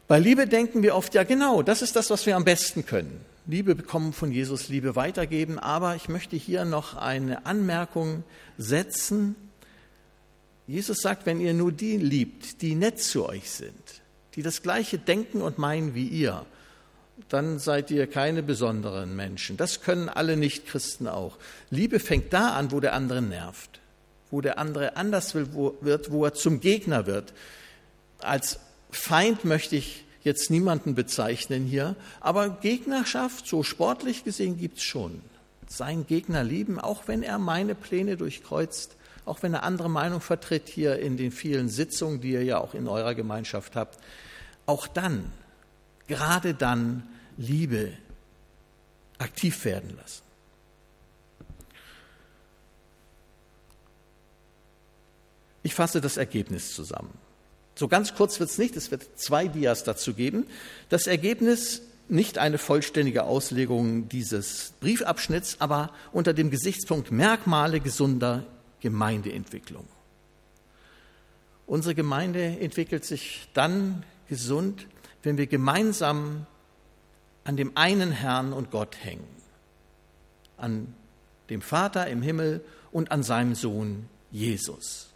Bei 0.08 0.18
Liebe 0.18 0.48
denken 0.48 0.82
wir 0.82 0.96
oft, 0.96 1.14
ja 1.14 1.24
genau, 1.24 1.62
das 1.62 1.82
ist 1.82 1.96
das, 1.96 2.10
was 2.10 2.26
wir 2.26 2.36
am 2.36 2.46
besten 2.46 2.86
können. 2.86 3.24
Liebe 3.50 3.74
bekommen 3.74 4.14
von 4.14 4.32
Jesus, 4.32 4.70
Liebe 4.70 4.96
weitergeben. 4.96 5.58
Aber 5.58 5.96
ich 5.96 6.08
möchte 6.08 6.36
hier 6.36 6.66
noch 6.66 6.96
eine 6.96 7.48
Anmerkung 7.48 8.24
setzen. 8.60 9.36
Jesus 10.68 11.02
sagt, 11.02 11.26
wenn 11.26 11.42
ihr 11.42 11.56
nur 11.56 11.72
die 11.72 11.98
liebt, 11.98 12.62
die 12.62 12.76
nett 12.76 13.00
zu 13.00 13.28
euch 13.28 13.50
sind, 13.50 14.04
die 14.36 14.44
das 14.44 14.62
gleiche 14.62 15.00
denken 15.00 15.42
und 15.42 15.58
meinen 15.58 15.96
wie 15.96 16.08
ihr, 16.08 16.46
dann 17.28 17.58
seid 17.58 17.90
ihr 17.90 18.06
keine 18.06 18.44
besonderen 18.44 19.16
Menschen. 19.16 19.58
Das 19.58 19.82
können 19.82 20.10
alle 20.10 20.38
Nichtchristen 20.38 21.08
auch. 21.08 21.40
Liebe 21.72 22.00
fängt 22.00 22.32
da 22.32 22.54
an, 22.54 22.72
wo 22.72 22.80
der 22.80 22.94
andere 22.94 23.24
nervt, 23.24 23.80
wo 24.30 24.42
der 24.42 24.60
andere 24.60 24.96
anders 24.96 25.34
wird, 25.34 26.12
wo 26.12 26.24
er 26.24 26.34
zum 26.36 26.60
Gegner 26.60 27.08
wird. 27.08 27.34
Als 28.20 28.60
Feind 28.92 29.44
möchte 29.44 29.76
ich 29.76 30.06
jetzt 30.24 30.50
niemanden 30.50 30.96
bezeichnen 30.96 31.66
hier, 31.66 31.96
aber 32.20 32.50
Gegnerschaft, 32.50 33.48
so 33.48 33.64
sportlich 33.64 34.24
gesehen, 34.24 34.58
gibt 34.58 34.78
es 34.78 34.84
schon. 34.84 35.22
Seinen 35.68 36.08
Gegner 36.08 36.44
lieben, 36.44 36.80
auch 36.80 37.08
wenn 37.08 37.24
er 37.24 37.38
meine 37.38 37.76
Pläne 37.76 38.18
durchkreuzt, 38.18 38.96
auch 39.26 39.44
wenn 39.44 39.54
er 39.54 39.64
andere 39.64 39.90
Meinung 39.90 40.22
vertritt 40.22 40.68
hier 40.68 41.00
in 41.00 41.16
den 41.16 41.32
vielen 41.32 41.70
Sitzungen, 41.70 42.22
die 42.22 42.32
ihr 42.32 42.44
ja 42.44 42.58
auch 42.58 42.74
in 42.74 42.88
eurer 42.88 43.14
Gemeinschaft 43.14 43.76
habt. 43.76 44.00
Auch 44.66 44.88
dann, 44.88 45.32
gerade 46.08 46.54
dann, 46.54 47.04
Liebe 47.38 47.94
aktiv 49.18 49.64
werden 49.64 49.96
lassen. 49.96 50.24
Ich 55.64 55.76
fasse 55.76 56.02
das 56.02 56.18
Ergebnis 56.18 56.74
zusammen. 56.74 57.14
So 57.80 57.88
ganz 57.88 58.14
kurz 58.14 58.42
wird 58.42 58.50
es 58.50 58.58
nicht, 58.58 58.76
es 58.76 58.92
wird 58.92 59.08
zwei 59.18 59.48
Dias 59.48 59.86
dazu 59.86 60.14
geben. 60.14 60.46
Das 60.90 61.08
Ergebnis 61.08 61.82
nicht 62.10 62.38
eine 62.38 62.58
vollständige 62.58 63.24
Auslegung 63.24 64.10
dieses 64.10 64.74
Briefabschnitts, 64.82 65.62
aber 65.62 65.94
unter 66.12 66.34
dem 66.34 66.52
Gesichtspunkt 66.52 67.10
Merkmale 67.10 67.80
gesunder 67.80 68.44
Gemeindeentwicklung. 68.82 69.88
Unsere 71.68 71.96
Gemeinde 71.96 72.60
entwickelt 72.60 73.06
sich 73.06 73.48
dann 73.54 74.04
gesund, 74.28 74.86
wenn 75.24 75.38
wir 75.38 75.48
gemeinsam 75.48 76.48
an 77.46 77.56
dem 77.56 77.78
einen 77.78 78.12
Herrn 78.12 78.52
und 78.52 78.72
Gott 78.72 78.98
hängen, 79.02 79.24
an 80.58 80.94
dem 81.50 81.62
Vater 81.62 82.08
im 82.08 82.24
Himmel 82.24 82.60
und 82.92 83.14
an 83.14 83.24
seinem 83.24 83.56
Sohn 83.56 84.10
Jesus. 84.32 85.09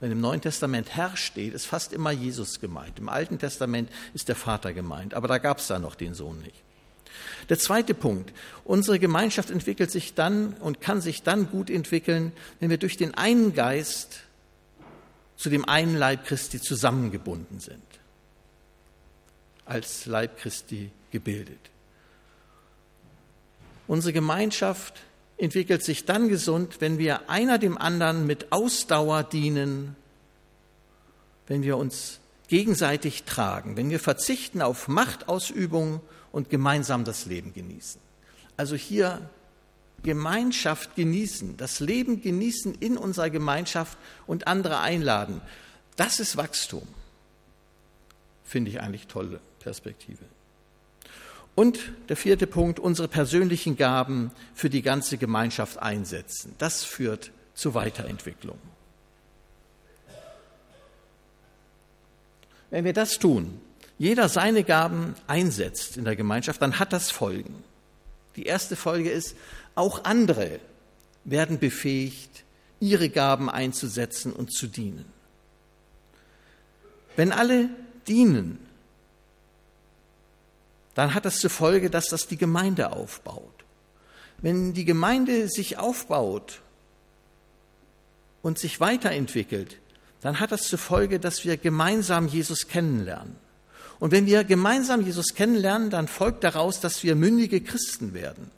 Wenn 0.00 0.12
im 0.12 0.20
Neuen 0.20 0.40
Testament 0.40 0.94
Herr 0.94 1.16
steht, 1.16 1.54
ist 1.54 1.66
fast 1.66 1.92
immer 1.92 2.12
Jesus 2.12 2.60
gemeint. 2.60 2.98
Im 2.98 3.08
Alten 3.08 3.38
Testament 3.38 3.90
ist 4.14 4.28
der 4.28 4.36
Vater 4.36 4.72
gemeint, 4.72 5.14
aber 5.14 5.26
da 5.26 5.38
gab 5.38 5.58
es 5.58 5.66
da 5.66 5.78
noch 5.78 5.96
den 5.96 6.14
Sohn 6.14 6.38
nicht. 6.40 6.62
Der 7.48 7.58
zweite 7.58 7.94
Punkt. 7.94 8.32
Unsere 8.64 8.98
Gemeinschaft 8.98 9.50
entwickelt 9.50 9.90
sich 9.90 10.14
dann 10.14 10.54
und 10.54 10.80
kann 10.80 11.00
sich 11.00 11.22
dann 11.22 11.50
gut 11.50 11.70
entwickeln, 11.70 12.32
wenn 12.60 12.70
wir 12.70 12.78
durch 12.78 12.96
den 12.96 13.14
einen 13.14 13.54
Geist 13.54 14.20
zu 15.36 15.50
dem 15.50 15.64
einen 15.68 15.96
Leib 15.96 16.26
Christi 16.26 16.60
zusammengebunden 16.60 17.60
sind. 17.60 17.82
Als 19.64 20.06
Leib 20.06 20.38
Christi 20.38 20.90
gebildet. 21.10 21.58
Unsere 23.86 24.12
Gemeinschaft 24.12 25.00
entwickelt 25.38 25.84
sich 25.84 26.04
dann 26.04 26.28
gesund, 26.28 26.80
wenn 26.80 26.98
wir 26.98 27.30
einer 27.30 27.58
dem 27.58 27.78
anderen 27.78 28.26
mit 28.26 28.52
Ausdauer 28.52 29.22
dienen, 29.22 29.96
wenn 31.46 31.62
wir 31.62 31.76
uns 31.76 32.20
gegenseitig 32.48 33.24
tragen, 33.24 33.76
wenn 33.76 33.90
wir 33.90 34.00
verzichten 34.00 34.62
auf 34.62 34.88
Machtausübung 34.88 36.00
und 36.32 36.50
gemeinsam 36.50 37.04
das 37.04 37.26
Leben 37.26 37.52
genießen. 37.52 38.00
Also 38.56 38.74
hier 38.74 39.30
Gemeinschaft 40.02 40.94
genießen, 40.96 41.56
das 41.56 41.80
Leben 41.80 42.20
genießen 42.22 42.74
in 42.74 42.96
unserer 42.96 43.30
Gemeinschaft 43.30 43.98
und 44.26 44.46
andere 44.46 44.80
einladen. 44.80 45.40
Das 45.96 46.20
ist 46.20 46.36
Wachstum. 46.36 46.86
Finde 48.44 48.70
ich 48.70 48.80
eigentlich 48.80 49.06
tolle 49.06 49.40
Perspektive. 49.60 50.24
Und 51.58 51.80
der 52.08 52.16
vierte 52.16 52.46
Punkt, 52.46 52.78
unsere 52.78 53.08
persönlichen 53.08 53.76
Gaben 53.76 54.30
für 54.54 54.70
die 54.70 54.80
ganze 54.80 55.18
Gemeinschaft 55.18 55.82
einsetzen. 55.82 56.54
Das 56.58 56.84
führt 56.84 57.32
zu 57.52 57.74
Weiterentwicklung. 57.74 58.58
Wenn 62.70 62.84
wir 62.84 62.92
das 62.92 63.18
tun, 63.18 63.60
jeder 63.98 64.28
seine 64.28 64.62
Gaben 64.62 65.16
einsetzt 65.26 65.96
in 65.96 66.04
der 66.04 66.14
Gemeinschaft, 66.14 66.62
dann 66.62 66.78
hat 66.78 66.92
das 66.92 67.10
Folgen. 67.10 67.64
Die 68.36 68.46
erste 68.46 68.76
Folge 68.76 69.10
ist, 69.10 69.34
auch 69.74 70.04
andere 70.04 70.60
werden 71.24 71.58
befähigt, 71.58 72.44
ihre 72.78 73.08
Gaben 73.08 73.50
einzusetzen 73.50 74.32
und 74.32 74.52
zu 74.52 74.68
dienen. 74.68 75.06
Wenn 77.16 77.32
alle 77.32 77.68
dienen, 78.06 78.60
dann 80.98 81.14
hat 81.14 81.24
das 81.24 81.38
zur 81.38 81.50
Folge, 81.50 81.90
dass 81.90 82.08
das 82.08 82.26
die 82.26 82.36
Gemeinde 82.36 82.90
aufbaut. 82.90 83.54
Wenn 84.38 84.72
die 84.72 84.84
Gemeinde 84.84 85.48
sich 85.48 85.78
aufbaut 85.78 86.60
und 88.42 88.58
sich 88.58 88.80
weiterentwickelt, 88.80 89.78
dann 90.22 90.40
hat 90.40 90.50
das 90.50 90.64
zur 90.64 90.80
Folge, 90.80 91.20
dass 91.20 91.44
wir 91.44 91.56
gemeinsam 91.56 92.26
Jesus 92.26 92.66
kennenlernen. 92.66 93.36
Und 94.00 94.10
wenn 94.10 94.26
wir 94.26 94.42
gemeinsam 94.42 95.06
Jesus 95.06 95.34
kennenlernen, 95.36 95.90
dann 95.90 96.08
folgt 96.08 96.42
daraus, 96.42 96.80
dass 96.80 97.04
wir 97.04 97.14
mündige 97.14 97.60
Christen 97.60 98.12
werden. 98.12 98.50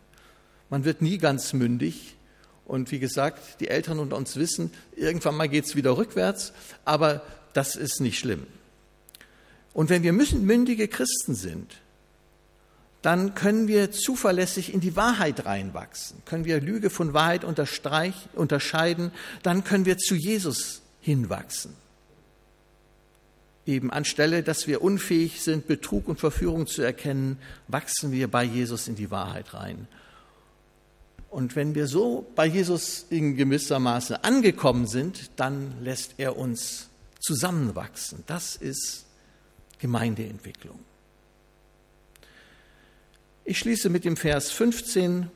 Man 0.71 0.87
wird 0.87 1.03
nie 1.03 1.19
ganz 1.19 1.53
mündig. 1.53 2.17
Und 2.65 2.91
wie 2.91 3.01
gesagt, 3.01 3.61
die 3.61 3.69
Eltern 3.69 3.99
unter 3.99 4.17
uns 4.17 4.37
wissen, 4.37 4.73
irgendwann 4.97 5.37
mal 5.37 5.51
geht 5.51 5.67
es 5.67 5.77
wieder 5.77 5.99
rückwärts, 5.99 6.55
aber 6.87 7.21
das 7.53 7.77
ist 7.77 8.01
nicht 8.01 8.19
schlimm. 8.19 8.47
Und 9.75 9.91
wenn 9.91 10.03
wir 10.03 10.15
mündige 10.15 10.89
Christen 10.89 11.35
sind, 11.35 11.77
dann 13.03 13.35
können 13.35 13.67
wir 13.67 13.91
zuverlässig 13.91 14.75
in 14.75 14.81
die 14.81 14.97
Wahrheit 14.97 15.47
reinwachsen, 15.47 16.23
können 16.27 16.45
wir 16.45 16.61
Lüge 16.61 16.91
von 16.91 17.15
Wahrheit 17.15 17.45
unterscheiden, 17.45 19.13
dann 19.43 19.65
können 19.65 19.87
wir 19.87 19.97
zu 19.97 20.15
Jesus 20.15 20.83
hinwachsen. 21.01 21.75
Eben 23.67 23.91
anstelle, 23.91 24.43
dass 24.43 24.67
wir 24.67 24.83
unfähig 24.83 25.41
sind, 25.43 25.67
Betrug 25.67 26.09
und 26.09 26.19
Verführung 26.19 26.67
zu 26.67 26.83
erkennen, 26.83 27.39
wachsen 27.69 28.13
wir 28.13 28.29
bei 28.29 28.45
Jesus 28.45 28.89
in 28.89 28.97
die 28.97 29.11
Wahrheit 29.11 29.55
rein. 29.55 29.87
Und 31.31 31.55
wenn 31.55 31.75
wir 31.75 31.87
so 31.87 32.27
bei 32.35 32.47
Jesus 32.47 33.07
in 33.09 33.37
gewisser 33.37 33.79
Maße 33.79 34.25
angekommen 34.25 34.87
sind, 34.87 35.31
dann 35.37 35.81
lässt 35.81 36.15
er 36.19 36.37
uns 36.37 36.89
zusammenwachsen. 37.21 38.25
Das 38.27 38.57
ist 38.57 39.07
Gemeindeentwicklung. 39.79 40.81
Ich 43.45 43.59
schließe 43.59 43.89
mit 43.89 44.05
dem 44.05 44.17
Vers 44.17 44.51
15, 44.51 45.31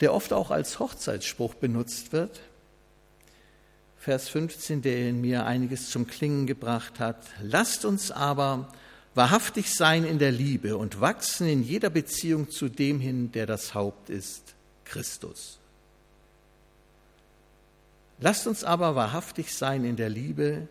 der 0.00 0.12
oft 0.12 0.32
auch 0.32 0.50
als 0.50 0.78
Hochzeitsspruch 0.78 1.54
benutzt 1.54 2.12
wird. 2.12 2.40
Vers 3.98 4.28
15, 4.28 4.82
der 4.82 5.08
in 5.08 5.20
mir 5.20 5.46
einiges 5.46 5.90
zum 5.90 6.06
Klingen 6.06 6.46
gebracht 6.46 7.00
hat. 7.00 7.20
Lasst 7.42 7.84
uns 7.84 8.10
aber 8.12 8.72
wahrhaftig 9.14 9.74
sein 9.74 10.04
in 10.04 10.18
der 10.18 10.30
Liebe 10.30 10.76
und 10.76 11.00
wachsen 11.00 11.48
in 11.48 11.64
jeder 11.64 11.90
Beziehung 11.90 12.50
zu 12.50 12.68
dem 12.68 13.00
hin, 13.00 13.32
der 13.32 13.46
das 13.46 13.74
Haupt 13.74 14.10
ist, 14.10 14.54
Christus. 14.84 15.58
Lasst 18.20 18.46
uns 18.46 18.62
aber 18.62 18.94
wahrhaftig 18.94 19.52
sein 19.52 19.84
in 19.84 19.96
der 19.96 20.08
Liebe 20.08 20.68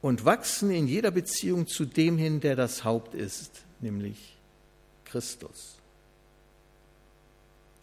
und 0.00 0.24
wachsen 0.24 0.70
in 0.70 0.88
jeder 0.88 1.10
Beziehung 1.10 1.66
zu 1.66 1.84
dem 1.84 2.18
hin, 2.18 2.40
der 2.40 2.56
das 2.56 2.84
Haupt 2.84 3.14
ist, 3.14 3.62
nämlich 3.80 4.33
Christus. 5.14 5.76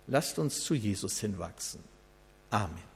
Lasst 0.07 0.37
uns 0.37 0.65
zu 0.65 0.73
Jesus 0.73 1.21
hinwachsen. 1.21 1.81
Amen. 2.49 2.90